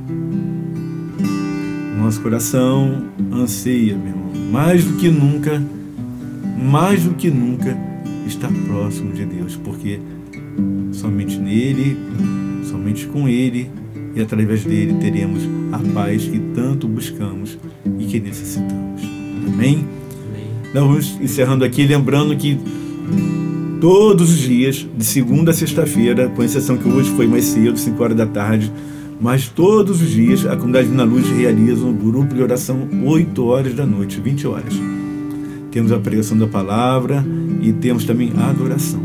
Nosso 1.99 2.23
coração 2.23 3.05
anseia, 3.31 3.95
meu 3.99 4.09
irmão, 4.09 4.33
mais 4.51 4.83
do 4.83 4.95
que 4.95 5.11
nunca, 5.11 5.63
mais 6.59 7.05
do 7.05 7.13
que 7.15 7.31
nunca, 7.31 7.77
estar 8.27 8.51
próximo 8.67 9.13
de 9.13 9.27
Deus, 9.27 9.57
porque 9.57 10.01
somente 10.91 11.37
nele, 11.39 11.99
somente 12.65 13.07
com 13.07 13.29
ele 13.29 13.71
e 14.17 14.23
através 14.23 14.65
dele 14.65 14.95
teremos 14.95 15.43
a 15.71 15.79
paz 15.93 16.25
que 16.25 16.39
tanto 16.55 16.89
buscamos 16.89 17.59
e 17.99 18.07
que 18.07 18.21
necessitamos. 18.21 19.03
Amém? 19.47 19.85
Amém. 20.31 20.73
Nós 20.73 20.83
vamos 20.83 21.21
encerrando 21.21 21.63
aqui, 21.63 21.87
lembrando 21.87 22.35
que 22.35 22.59
todos 23.81 24.31
os 24.31 24.39
dias, 24.39 24.87
de 24.97 25.05
segunda 25.05 25.51
a 25.51 25.55
sexta-feira, 25.55 26.29
com 26.29 26.43
exceção 26.43 26.77
que 26.77 26.89
hoje 26.89 27.11
foi 27.11 27.27
mais 27.27 27.45
cedo, 27.45 27.79
5 27.79 28.03
horas 28.03 28.17
da 28.17 28.27
tarde, 28.27 28.73
mas 29.21 29.49
todos 29.49 30.03
os 30.03 30.11
dias 30.11 30.47
a 30.47 30.57
comunidade 30.57 30.89
na 30.89 31.05
Luz 31.05 31.29
realiza 31.29 31.85
um 31.85 31.95
grupo 31.95 32.35
de 32.35 32.43
oração 32.43 32.89
8 33.05 33.45
horas 33.45 33.75
da 33.75 33.87
noite, 33.87 34.21
20 34.21 34.47
horas. 34.47 34.75
Temos 35.71 35.93
a 35.93 35.99
pregação 35.99 36.37
da 36.37 36.47
palavra 36.47 37.25
e 37.61 37.73
temos 37.73 38.05
também 38.05 38.33
a 38.37 38.51
adoração. 38.51 39.01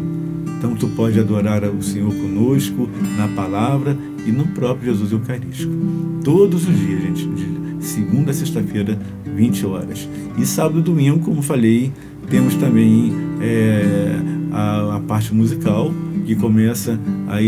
Então 0.57 0.75
tu 0.75 0.87
pode 0.89 1.19
adorar 1.19 1.63
o 1.63 1.81
Senhor 1.81 2.13
conosco 2.13 2.89
na 3.17 3.27
palavra 3.29 3.97
e 4.25 4.31
no 4.31 4.45
próprio 4.47 4.91
Jesus 4.91 5.11
Eucarístico. 5.11 5.73
Todos 6.23 6.67
os 6.67 6.77
dias, 6.77 7.01
gente, 7.01 7.27
de 7.27 7.85
segunda 7.85 8.31
a 8.31 8.33
sexta-feira, 8.33 8.99
20 9.25 9.65
horas. 9.65 10.07
E 10.37 10.45
sábado 10.45 10.79
e 10.79 10.83
domingo, 10.83 11.19
como 11.19 11.41
falei, 11.41 11.91
temos 12.29 12.55
também 12.55 13.13
é, 13.41 14.19
a, 14.51 14.95
a 14.97 14.99
parte 15.01 15.33
musical, 15.33 15.93
que 16.25 16.35
começa 16.35 16.99
às 17.27 17.41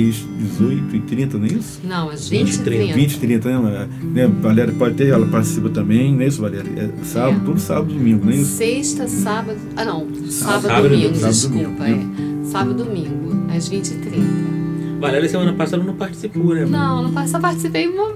18h30, 0.59 1.33
não 1.33 1.45
é 1.45 1.47
isso? 1.47 1.79
Não, 1.83 2.09
às 2.09 2.27
20, 2.29 2.45
20 2.47 2.63
30. 2.63 2.93
20 2.93 3.19
30 3.19 3.61
né? 3.61 3.89
né? 4.01 4.27
Valéria 4.41 4.73
pode 4.73 4.95
ter, 4.95 5.07
ela 5.09 5.25
participa 5.27 5.69
também, 5.69 6.13
não 6.13 6.21
é 6.21 6.27
isso, 6.27 6.41
Valéria? 6.41 6.69
É 6.77 7.03
sábado, 7.05 7.41
É. 7.41 7.45
todo 7.45 7.59
sábado 7.59 7.91
e 7.91 7.93
domingo, 7.97 8.25
não 8.25 8.31
é 8.31 8.35
isso? 8.35 8.57
Sexta, 8.57 9.07
sábado. 9.07 9.57
Ah, 9.75 9.85
não. 9.85 10.07
Sábado, 10.29 10.61
sábado 10.63 10.85
e 10.87 10.89
domingo. 10.89 11.15
Sábado 11.15 11.27
e 11.27 11.33
desculpa. 11.33 11.83
domingo. 11.85 12.11
é. 12.41 12.45
Sábado 12.45 12.83
domingo, 12.83 13.51
às 13.55 13.69
20h30. 13.69 14.99
Valéria 14.99 15.29
semana 15.29 15.53
passada 15.53 15.83
não 15.83 15.95
participou, 15.95 16.53
né? 16.53 16.65
Não, 16.65 17.09
não, 17.09 17.27
só 17.27 17.39
participei 17.39 17.87
uma, 17.87 18.13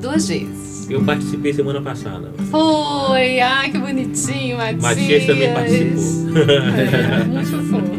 duas 0.00 0.28
vezes. 0.28 0.68
Eu 0.88 1.02
participei 1.02 1.52
semana 1.52 1.82
passada. 1.82 2.32
Foi! 2.50 3.40
Ai, 3.40 3.70
que 3.70 3.76
bonitinho, 3.78 4.56
Matias. 4.56 4.82
Matias 4.82 5.26
também 5.26 5.52
participou. 5.52 6.38
É, 6.38 7.24
muito 7.24 7.46
fofo. 7.68 7.97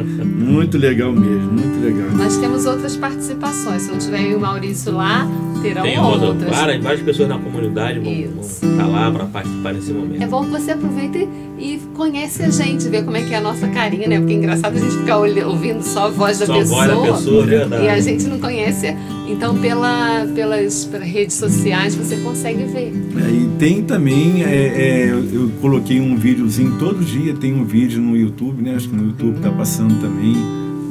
Muito 0.50 0.78
legal 0.78 1.12
mesmo, 1.14 1.52
muito 1.52 1.80
legal. 1.80 2.10
Nós 2.18 2.38
temos 2.38 2.66
outras 2.66 2.96
participações. 2.96 3.84
Se 3.84 3.92
não 3.92 4.00
tiver 4.00 4.36
o 4.36 4.40
Maurício 4.40 4.92
lá, 4.92 5.28
terão 5.62 5.82
Tem 5.84 6.00
outra, 6.00 6.28
outras. 6.28 6.50
várias, 6.50 6.84
várias 6.84 7.02
pessoas 7.02 7.30
na 7.30 7.38
comunidade 7.38 8.00
vão, 8.00 8.14
vão 8.14 8.42
Isso. 8.42 8.66
estar 8.66 8.88
lá 8.88 9.12
para 9.12 9.26
participar 9.26 9.74
desse 9.74 9.92
momento. 9.92 10.24
É 10.24 10.28
bom 10.28 10.44
que 10.46 10.52
você 10.52 10.72
aproveita 10.72 11.18
e 11.60 11.80
conhece 11.96 12.44
a 12.44 12.50
gente, 12.50 12.88
vê 12.88 13.02
como 13.02 13.18
é 13.18 13.22
que 13.24 13.34
é 13.34 13.38
a 13.38 13.42
nossa 13.42 13.68
carinha, 13.68 14.08
né? 14.08 14.20
Porque 14.20 14.34
é 14.34 14.38
engraçado 14.38 14.76
a 14.76 14.80
gente 14.80 14.98
ficar 14.98 15.18
ouvindo 15.18 15.84
só 15.84 16.08
a 16.08 16.10
voz 16.10 16.40
da 16.40 16.46
Só 16.46 16.58
pessoa. 16.58 16.88
voz 16.88 17.08
da 17.08 17.14
pessoa, 17.14 17.46
verdade. 17.46 17.84
E 17.84 17.90
a 17.90 18.00
gente 18.00 18.24
não 18.26 18.40
conhece. 18.40 18.96
Então, 19.28 19.58
pela, 19.58 20.26
pelas, 20.34 20.86
pelas 20.86 21.08
redes 21.08 21.36
sociais, 21.36 21.96
você 21.96 22.16
consegue 22.18 22.64
ver. 22.64 22.94
É, 23.18 23.32
e 23.32 23.50
tem 23.60 23.84
também, 23.84 24.44
é, 24.44 24.48
é, 24.48 25.10
eu, 25.10 25.52
coloquei 25.62 26.00
um 26.00 26.16
videozinho, 26.16 26.78
todo 26.80 27.04
dia 27.04 27.34
tem 27.34 27.54
um 27.54 27.64
vídeo 27.64 28.02
no 28.02 28.16
YouTube, 28.16 28.64
né? 28.64 28.76
Acho 28.76 28.90
que 28.90 28.96
no 28.96 29.08
YouTube 29.08 29.38
está 29.38 29.52
passando 29.52 30.00
também, 30.02 30.36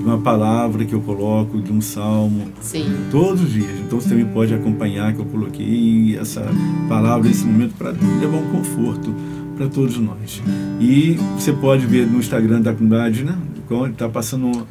uma 0.08 0.18
palavra 0.18 0.84
que 0.84 0.94
eu 0.94 1.00
coloco, 1.00 1.60
de 1.60 1.72
um 1.72 1.80
salmo, 1.80 2.46
Sim. 2.60 2.84
todos 3.10 3.42
os 3.42 3.52
dias. 3.52 3.70
Então 3.86 4.00
você 4.00 4.08
também 4.08 4.26
pode 4.26 4.52
acompanhar 4.54 5.12
que 5.14 5.20
eu 5.20 5.24
coloquei 5.26 6.16
essa 6.18 6.44
palavra 6.88 7.28
nesse 7.28 7.44
momento 7.44 7.74
para 7.74 7.90
levar 7.90 8.38
um 8.38 8.50
conforto 8.50 9.14
para 9.56 9.66
todos 9.68 9.98
nós. 9.98 10.42
E 10.80 11.16
você 11.38 11.52
pode 11.52 11.84
ver 11.86 12.06
no 12.06 12.18
Instagram 12.18 12.60
da 12.60 12.72
comunidade, 12.72 13.24
né? 13.24 13.36
Quando 13.66 13.92
está 13.92 14.08
passando 14.08 14.66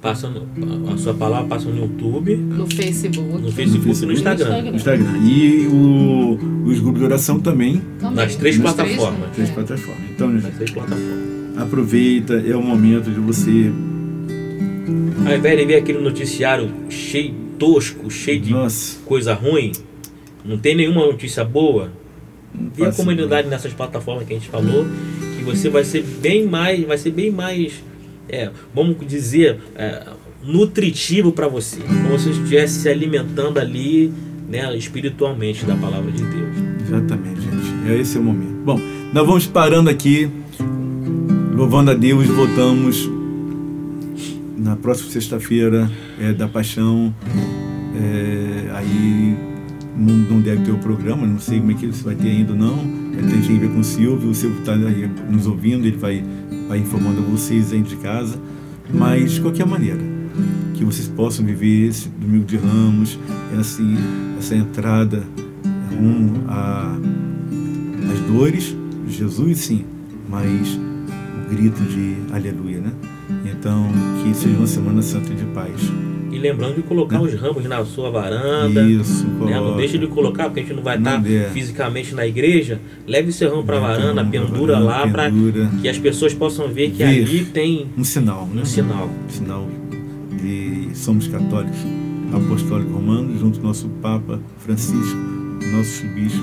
Passa 0.00 0.28
no- 0.30 0.92
a 0.92 0.96
sua 0.96 1.12
palavra 1.12 1.48
passa 1.48 1.68
no 1.68 1.76
YouTube, 1.76 2.36
No 2.36 2.68
Facebook. 2.68 3.42
no 3.42 3.50
Facebook 3.50 4.02
e 4.02 4.06
no 4.06 4.12
Instagram. 4.12 4.62
no 4.70 4.76
Instagram. 4.76 5.18
E 5.24 5.66
o, 5.66 6.38
os 6.66 6.78
grupos 6.78 7.00
de 7.00 7.04
oração 7.04 7.40
também, 7.40 7.82
Também. 7.98 8.14
Nas 8.14 8.36
três 8.36 8.58
Nos 8.58 8.72
plataformas. 8.74 9.30
três 9.32 9.50
é. 9.50 9.52
plataformas. 9.52 10.02
Então, 10.14 10.28
Nas 10.30 10.44
três 10.54 10.70
plataformas. 10.70 11.18
aproveita, 11.56 12.34
é 12.34 12.54
o 12.54 12.62
momento 12.62 13.10
de 13.10 13.18
você. 13.18 13.72
Ao 15.26 15.36
invés 15.36 15.58
de 15.58 15.64
ver 15.64 15.76
aquele 15.76 15.98
noticiário 15.98 16.70
cheio, 16.88 17.34
tosco, 17.58 18.10
cheio 18.10 18.40
de 18.40 18.52
Nossa, 18.52 18.98
coisa 19.04 19.34
ruim, 19.34 19.72
não 20.44 20.56
tem 20.56 20.74
nenhuma 20.74 21.04
notícia 21.04 21.44
boa, 21.44 21.92
vê 22.74 22.86
a 22.86 22.92
comunidade 22.92 23.48
nessas 23.48 23.72
plataformas 23.72 24.26
que 24.26 24.32
a 24.32 24.36
gente 24.36 24.48
falou, 24.48 24.86
que 25.36 25.44
você 25.44 25.68
vai 25.68 25.84
ser 25.84 26.02
bem 26.02 26.46
mais, 26.46 26.84
vai 26.84 26.96
ser 26.96 27.10
bem 27.10 27.30
mais, 27.30 27.82
é, 28.28 28.50
vamos 28.74 28.96
dizer, 29.06 29.58
é, 29.74 30.02
nutritivo 30.42 31.32
para 31.32 31.48
você, 31.48 31.80
como 31.80 32.18
se 32.18 32.24
você 32.24 32.30
estivesse 32.30 32.80
se 32.80 32.88
alimentando 32.88 33.58
ali, 33.58 34.12
né, 34.48 34.74
espiritualmente 34.76 35.64
da 35.66 35.76
palavra 35.76 36.10
de 36.10 36.22
Deus. 36.22 36.56
exatamente, 36.86 37.40
gente. 37.42 37.90
É 37.90 37.98
esse 37.98 38.16
o 38.16 38.22
momento. 38.22 38.54
Bom, 38.64 38.80
nós 39.12 39.26
vamos 39.26 39.46
parando 39.46 39.90
aqui, 39.90 40.30
louvando 41.54 41.90
a 41.90 41.94
Deus, 41.94 42.26
voltamos 42.28 43.17
na 44.58 44.76
próxima 44.76 45.10
sexta-feira 45.10 45.90
é, 46.20 46.32
da 46.32 46.48
Paixão. 46.48 47.14
É, 47.94 48.70
aí 48.74 49.36
não, 49.96 50.14
não 50.14 50.40
deve 50.40 50.64
ter 50.64 50.72
o 50.72 50.78
programa, 50.78 51.26
não 51.26 51.38
sei 51.38 51.58
como 51.58 51.72
é 51.72 51.74
que 51.74 51.86
você 51.86 52.02
vai 52.02 52.14
ter 52.14 52.28
ainda 52.28 52.54
não. 52.54 52.78
É, 53.18 53.22
tem 53.22 53.40
que 53.40 53.52
ver 53.54 53.70
com 53.70 53.80
o 53.80 53.84
Silvio, 53.84 54.30
o 54.30 54.34
Silvio 54.34 54.60
está 54.60 54.76
nos 54.76 55.46
ouvindo, 55.46 55.86
ele 55.86 55.96
vai, 55.96 56.24
vai 56.68 56.78
informando 56.78 57.22
vocês 57.22 57.72
aí 57.72 57.82
de 57.82 57.96
casa. 57.96 58.38
Mas, 58.92 59.32
de 59.32 59.40
qualquer 59.40 59.66
maneira, 59.66 60.00
que 60.74 60.84
vocês 60.84 61.08
possam 61.08 61.44
viver 61.44 61.88
esse 61.88 62.08
domingo 62.08 62.44
de 62.44 62.56
ramos, 62.56 63.18
essa, 63.58 63.82
essa 64.38 64.54
entrada 64.54 65.22
rumo 65.90 66.44
a, 66.48 66.96
as 68.12 68.20
dores 68.20 68.76
Jesus, 69.08 69.58
sim, 69.58 69.84
mas 70.28 70.78
o 70.78 71.50
grito 71.50 71.82
de 71.82 72.16
aleluia, 72.32 72.78
né? 72.78 72.92
Então, 73.44 73.86
que 74.32 74.36
seja 74.36 74.56
uma 74.56 74.66
semana 74.66 75.02
santa 75.02 75.34
de 75.34 75.44
paz. 75.46 75.72
E 76.30 76.38
lembrando 76.38 76.76
de 76.76 76.82
colocar 76.82 77.18
Né? 77.18 77.24
os 77.24 77.34
ramos 77.34 77.64
na 77.64 77.84
sua 77.84 78.10
varanda. 78.10 78.82
Isso, 78.82 79.26
né? 79.26 79.58
Não 79.58 79.76
deixe 79.76 79.96
de 79.98 80.06
colocar, 80.06 80.44
porque 80.44 80.60
a 80.60 80.62
gente 80.62 80.74
não 80.76 80.82
vai 80.82 80.98
estar 80.98 81.16
der. 81.20 81.50
fisicamente 81.50 82.14
na 82.14 82.26
igreja. 82.26 82.80
Leve 83.06 83.32
seu 83.32 83.50
ramo 83.50 83.64
para 83.64 83.78
a 83.78 83.80
varanda, 83.80 84.24
pendura 84.24 84.74
varanda, 84.74 84.84
lá 84.86 85.08
para 85.08 85.30
que 85.80 85.88
as 85.88 85.98
pessoas 85.98 86.34
possam 86.34 86.68
ver 86.68 86.90
que 86.90 86.98
Ver. 86.98 87.24
ali 87.24 87.44
tem 87.46 87.86
Um 87.96 88.04
sinal, 88.04 88.46
né? 88.52 88.62
um 88.62 88.64
sinal. 88.66 89.08
Um 89.26 89.30
sinal 89.30 89.66
de 90.40 90.90
somos 90.94 91.26
católicos, 91.28 91.78
apostólicos 92.32 92.92
romanos, 92.92 93.40
junto 93.40 93.58
ao 93.58 93.64
nosso 93.66 93.88
Papa 94.02 94.38
Francisco, 94.58 95.16
nossos 95.72 96.02
bispos, 96.14 96.40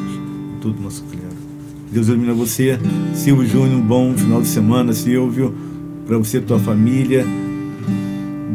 e 0.57 0.61
todo 0.61 0.79
o 0.79 0.81
nosso 0.81 1.03
clero. 1.03 1.25
Deus 1.91 2.07
ilumina 2.07 2.33
você, 2.33 2.77
Silvio 3.13 3.47
Júnior, 3.47 3.77
um 3.79 3.81
bom 3.81 4.13
final 4.17 4.41
de 4.41 4.47
semana, 4.47 4.91
Silvio, 4.93 5.55
para 6.07 6.17
você 6.17 6.39
e 6.39 6.41
tua 6.41 6.59
família. 6.59 7.23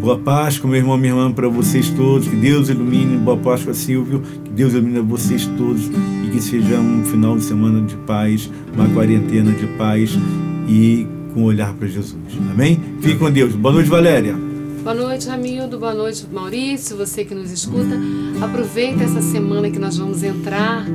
Boa 0.01 0.19
Páscoa, 0.19 0.69
meu 0.69 0.79
irmão, 0.79 0.97
minha 0.97 1.13
irmã, 1.13 1.31
para 1.31 1.47
vocês 1.47 1.91
todos. 1.91 2.27
Que 2.27 2.35
Deus 2.35 2.71
ilumine. 2.71 3.19
Boa 3.19 3.37
Páscoa, 3.37 3.75
Silvio. 3.75 4.23
Que 4.43 4.51
Deus 4.51 4.73
ilumine 4.73 5.01
vocês 5.01 5.45
todos 5.59 5.89
e 6.27 6.31
que 6.33 6.41
seja 6.41 6.79
um 6.79 7.05
final 7.05 7.37
de 7.37 7.45
semana 7.45 7.87
de 7.87 7.95
paz, 7.97 8.51
uma 8.73 8.89
quarentena 8.89 9.53
de 9.53 9.67
paz 9.77 10.19
e 10.67 11.07
com 11.35 11.45
olhar 11.45 11.75
para 11.75 11.87
Jesus. 11.87 12.17
Amém? 12.51 12.81
Fique 13.03 13.19
com 13.19 13.31
Deus. 13.31 13.55
Boa 13.55 13.75
noite, 13.75 13.91
Valéria. 13.91 14.35
Boa 14.83 14.95
noite, 14.95 15.29
Ramildo. 15.29 15.79
Boa 15.79 15.93
noite, 15.93 16.27
Maurício. 16.33 16.97
Você 16.97 17.23
que 17.23 17.35
nos 17.35 17.51
escuta. 17.51 18.01
Aproveita 18.41 19.05
essa 19.05 19.21
semana 19.21 19.71
que 19.71 19.79
nós 19.79 19.99
vamos 19.99 20.23
entrar 20.23 20.87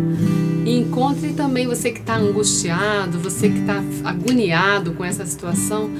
e 0.65 0.79
encontre 0.79 1.33
também 1.33 1.67
você 1.67 1.91
que 1.91 1.99
está 1.99 2.17
angustiado, 2.17 3.19
você 3.19 3.49
que 3.49 3.59
está 3.59 3.83
agoniado 4.03 4.93
com 4.93 5.05
essa 5.05 5.23
situação. 5.27 5.91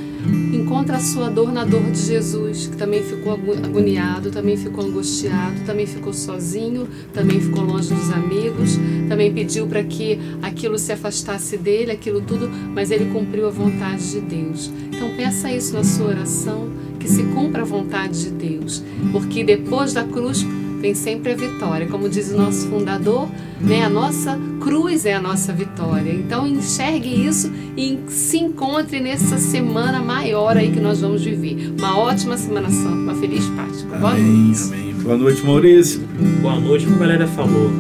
Encontra 0.54 0.98
a 0.98 1.00
sua 1.00 1.30
dor 1.30 1.52
na 1.52 1.64
dor 1.64 1.84
de 1.92 2.00
Jesus, 2.00 2.68
que 2.68 2.78
também 2.78 3.04
ficou 3.04 3.34
agoniado, 3.34 4.32
também 4.32 4.58
ficou 4.58 4.86
angustiado, 4.86 5.62
também 5.66 5.86
ficou 5.86 6.14
sozinho, 6.14 6.88
também 7.14 7.40
ficou 7.40 7.64
longe 7.64 7.94
dos 7.94 8.10
amigos, 8.12 8.78
também 9.08 9.34
pediu 9.34 9.68
para 9.68 9.84
que 9.84 10.20
aquilo 10.42 10.80
se 10.80 10.92
afastasse 10.92 11.58
dele, 11.58 11.92
aquilo 11.92 12.22
tudo, 12.22 12.50
mas 12.74 12.92
ele 12.92 13.12
cumpriu 13.12 13.48
a 13.48 13.52
vontade 13.52 14.12
de 14.12 14.22
Deus. 14.22 14.72
Então 14.92 15.16
peça 15.16 15.52
isso 15.52 15.74
na 15.74 15.84
sua 15.84 16.08
oração, 16.08 16.70
que 17.00 17.08
se 17.08 17.24
cumpra 17.24 17.62
a 17.62 17.66
vontade 17.66 18.24
de 18.24 18.32
Deus, 18.32 18.84
porque 19.12 19.44
depois 19.44 19.94
da 19.94 20.04
cruz 20.04 20.46
vem 20.86 20.94
sempre 20.94 21.32
a 21.32 21.36
vitória. 21.36 21.88
Como 21.88 22.08
diz 22.08 22.32
o 22.32 22.38
nosso 22.38 22.68
fundador, 22.68 23.28
né, 23.60 23.84
a 23.84 23.90
nossa 23.90 24.40
cruz 24.62 25.04
é 25.08 25.16
a 25.16 25.20
nossa 25.20 25.52
vitória. 25.52 26.12
Então 26.12 26.46
enxergue 26.46 27.26
isso 27.26 27.52
e 27.76 27.98
se 28.08 28.38
encontre 28.38 29.00
nessa 29.00 29.40
semana 29.40 30.00
maior 30.00 30.56
aí 30.56 30.72
que 30.72 30.80
nós 30.80 31.02
vamos 31.02 31.24
viver. 31.24 31.74
Uma 31.76 31.98
ótima 31.98 32.38
Semana 32.38 32.70
Santa, 32.70 32.90
uma 32.90 33.16
feliz 33.16 33.46
Páscoa. 33.48 33.98
Boa 33.98 34.12
Amém, 34.12 34.24
noite. 34.26 34.64
amém. 34.64 34.94
Boa 34.94 35.18
noite, 35.18 35.44
Maurício. 35.44 36.02
Boa 36.44 36.60
noite, 36.60 36.86
como 36.86 36.98
a 36.98 37.00
galera 37.00 37.28
falou. 37.28 37.72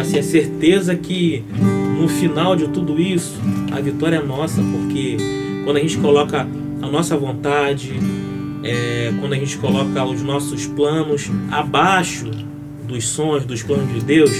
Assim, 0.00 0.18
a 0.18 0.22
certeza 0.22 0.94
que 0.94 1.44
no 2.00 2.08
final 2.08 2.56
de 2.56 2.68
tudo 2.68 2.98
isso, 2.98 3.34
a 3.70 3.80
vitória 3.80 4.16
é 4.16 4.22
nossa, 4.22 4.62
porque 4.62 5.18
quando 5.64 5.76
a 5.76 5.80
gente 5.80 5.98
coloca 5.98 6.48
a 6.80 6.86
nossa 6.86 7.16
vontade, 7.18 7.92
é, 8.66 9.12
quando 9.20 9.32
a 9.32 9.36
gente 9.36 9.56
coloca 9.58 10.04
os 10.04 10.22
nossos 10.22 10.66
planos 10.66 11.30
abaixo 11.50 12.30
dos 12.86 13.06
sonhos, 13.06 13.44
dos 13.44 13.62
planos 13.62 13.92
de 13.92 14.00
Deus, 14.04 14.30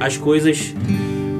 as 0.00 0.16
coisas 0.16 0.74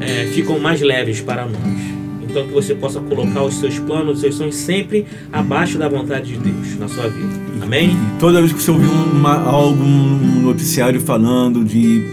é, 0.00 0.26
ficam 0.26 0.58
mais 0.58 0.80
leves 0.80 1.20
para 1.20 1.46
nós. 1.46 1.88
Então 2.22 2.46
que 2.46 2.52
você 2.52 2.74
possa 2.74 3.00
colocar 3.00 3.42
os 3.42 3.54
seus 3.54 3.78
planos, 3.78 4.16
os 4.16 4.20
seus 4.20 4.34
sonhos 4.34 4.54
sempre 4.54 5.06
abaixo 5.32 5.78
da 5.78 5.88
vontade 5.88 6.32
de 6.32 6.38
Deus 6.38 6.78
na 6.78 6.86
sua 6.86 7.08
vida. 7.08 7.28
Amém? 7.62 7.90
E 7.90 8.20
toda 8.20 8.40
vez 8.40 8.52
que 8.52 8.62
você 8.62 8.70
ouvir 8.70 8.86
uma, 8.86 9.34
algo, 9.42 9.82
um 9.82 10.42
noticiário 10.42 11.00
falando 11.00 11.64
de 11.64 12.04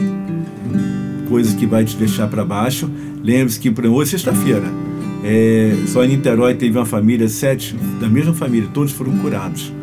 coisas 1.28 1.54
que 1.54 1.66
vai 1.66 1.84
te 1.84 1.98
deixar 1.98 2.28
para 2.30 2.46
baixo, 2.46 2.90
lembre-se 3.22 3.60
que 3.60 3.68
exemplo, 3.68 3.94
hoje 3.94 4.16
é 4.16 4.18
sexta-feira. 4.18 4.72
É, 5.24 5.76
só 5.88 6.04
em 6.04 6.10
Niterói 6.10 6.54
teve 6.54 6.78
uma 6.78 6.86
família, 6.86 7.28
sete 7.28 7.76
da 8.00 8.08
mesma 8.08 8.34
família, 8.34 8.70
todos 8.74 8.94
foram 8.94 9.18
curados. 9.18 9.74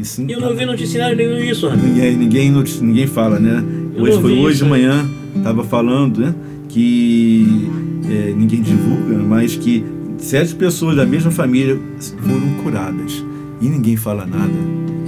Isso, 0.00 0.24
Eu 0.28 0.40
não 0.40 0.54
vi 0.54 0.64
noticiário 0.64 1.16
nenhum 1.16 1.38
isso, 1.38 1.68
Ramiro. 1.68 1.88
Ninguém, 1.88 2.16
ninguém, 2.16 2.50
notici- 2.50 2.82
ninguém 2.84 3.06
fala, 3.06 3.38
né? 3.38 3.62
Eu 3.96 4.04
Hoje 4.04 4.20
foi 4.20 4.32
hoje 4.38 4.48
isso 4.56 4.56
de 4.58 4.64
aí. 4.64 4.70
manhã, 4.70 5.08
estava 5.36 5.64
falando, 5.64 6.20
né? 6.20 6.34
Que 6.68 7.68
é, 8.08 8.32
ninguém 8.36 8.62
divulga, 8.62 9.18
mas 9.18 9.56
que 9.56 9.84
sete 10.18 10.54
pessoas 10.54 10.96
da 10.96 11.04
mesma 11.04 11.30
família 11.30 11.78
foram 12.22 12.62
curadas. 12.62 13.24
E 13.60 13.68
ninguém 13.68 13.96
fala 13.96 14.24
nada. 14.24 14.52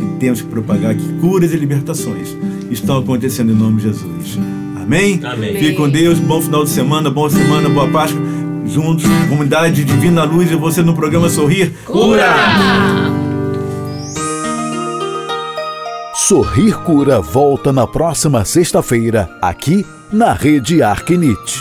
E 0.01 0.18
temos 0.18 0.41
que 0.43 0.49
propagar 0.49 0.95
que 0.95 1.07
curas 1.20 1.53
e 1.53 1.57
libertações 1.57 2.36
estão 2.70 2.99
acontecendo 2.99 3.53
em 3.53 3.55
nome 3.55 3.76
de 3.76 3.82
Jesus. 3.84 4.38
Amém? 4.82 5.20
Amém. 5.22 5.55
Fique 5.55 5.74
com 5.74 5.88
Deus, 5.88 6.18
bom 6.18 6.41
final 6.41 6.64
de 6.64 6.70
semana, 6.70 7.09
boa 7.11 7.30
semana, 7.30 7.68
boa 7.68 7.86
Páscoa. 7.88 8.20
Juntos, 8.66 9.05
comunidade 9.28 9.84
Divina 9.84 10.22
Luz 10.24 10.51
e 10.51 10.55
você 10.55 10.82
no 10.82 10.95
programa 10.95 11.28
Sorrir. 11.28 11.72
Sorrir 16.31 16.78
Cura 16.85 17.20
volta 17.20 17.72
na 17.72 17.89
próxima 17.89 18.45
sexta-feira, 18.45 19.28
aqui 19.43 19.85
na 20.12 20.33
Rede 20.33 20.81
Arquinite. 20.81 21.59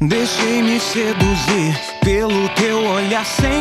Deixei-me 0.00 0.80
seduzir 0.80 1.78
pelo 2.02 2.48
teu 2.54 2.82
olhar 2.82 3.26
sem 3.26 3.59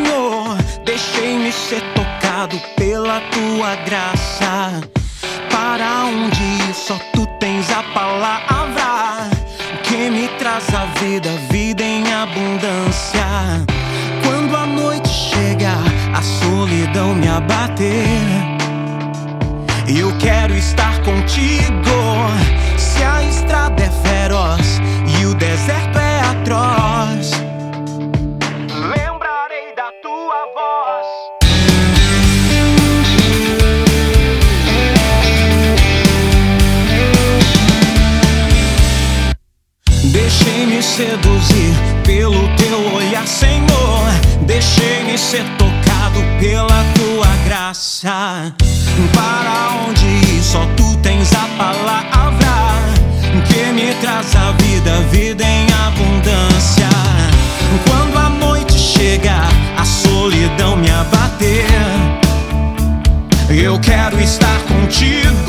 Ser 1.52 1.82
tocado 1.96 2.60
pela 2.78 3.22
tua 3.32 3.76
graça. 3.78 4.82
Para 5.50 6.06
onde 6.06 6.74
só 6.76 6.96
tu 7.12 7.26
tens 7.40 7.72
a 7.72 7.82
palavra 7.92 9.30
que 9.84 10.12
me 10.12 10.28
traz 10.38 10.72
a 10.76 10.86
vida, 11.00 11.30
vida 11.50 11.84
em 11.84 12.04
abundância. 12.14 13.26
Quando 14.24 14.56
a 14.56 14.68
noite 14.68 15.10
chega, 15.10 15.74
a 16.14 16.22
solidão 16.22 17.16
me 17.16 17.28
abater. 17.28 18.16
Eu 19.88 20.16
quero 20.20 20.54
estar 20.56 21.02
contigo. 21.02 21.90
Se 22.78 23.04
a 23.04 23.24
estrada 23.24 23.84
é 23.84 23.89
seduzir 41.00 41.74
pelo 42.04 42.46
teu 42.58 42.94
olhar, 42.94 43.26
Senhor. 43.26 44.04
Deixei-me 44.42 45.18
ser 45.18 45.46
tocado 45.58 46.20
pela 46.42 46.84
tua 46.96 47.28
graça. 47.46 48.54
Para 49.14 49.86
onde 49.88 50.06
ir, 50.06 50.44
só 50.44 50.66
tu 50.76 50.98
tens 50.98 51.32
a 51.34 51.48
palavra 51.58 52.50
que 53.48 53.72
me 53.72 53.94
traz 54.02 54.36
a 54.36 54.52
vida, 54.62 55.00
vida 55.10 55.46
em 55.46 55.68
abundância. 55.88 56.90
Quando 57.88 58.18
a 58.18 58.30
noite 58.30 58.78
chega, 58.78 59.40
a 59.78 59.86
solidão 59.86 60.76
me 60.76 60.92
abater. 60.92 61.66
Eu 63.50 63.80
quero 63.80 64.20
estar 64.20 64.60
contigo. 64.68 65.49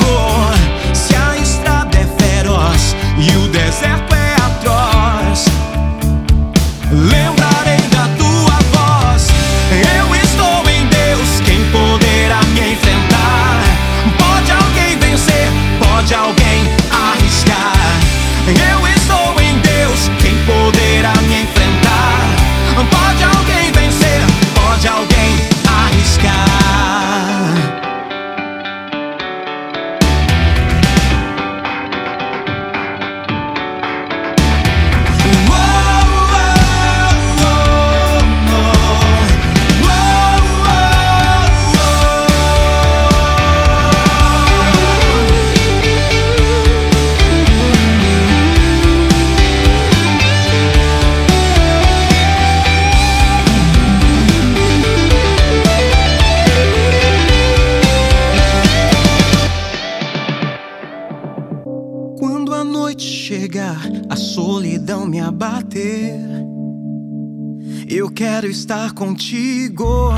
Quero 68.40 68.50
estar 68.50 68.94
contigo. 68.94 70.14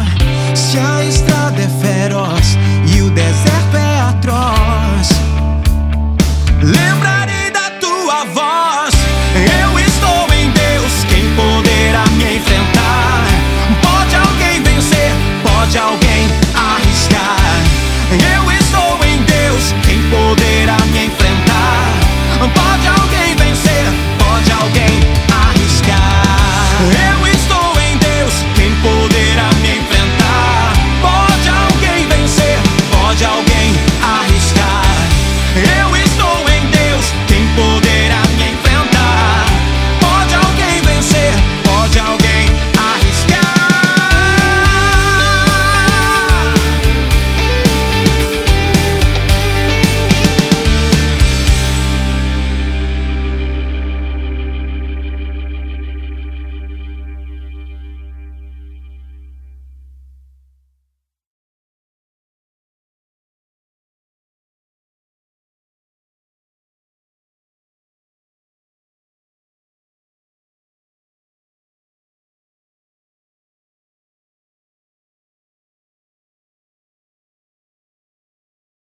Se 0.55 0.79
a 0.79 1.05
estrada 1.05 1.61
é 1.61 1.69
feroz 1.85 2.57
e 2.95 3.03
o 3.03 3.11
deserto 3.11 3.77
é 3.77 4.01
atroz, 4.01 5.09
voz. 6.63 7.12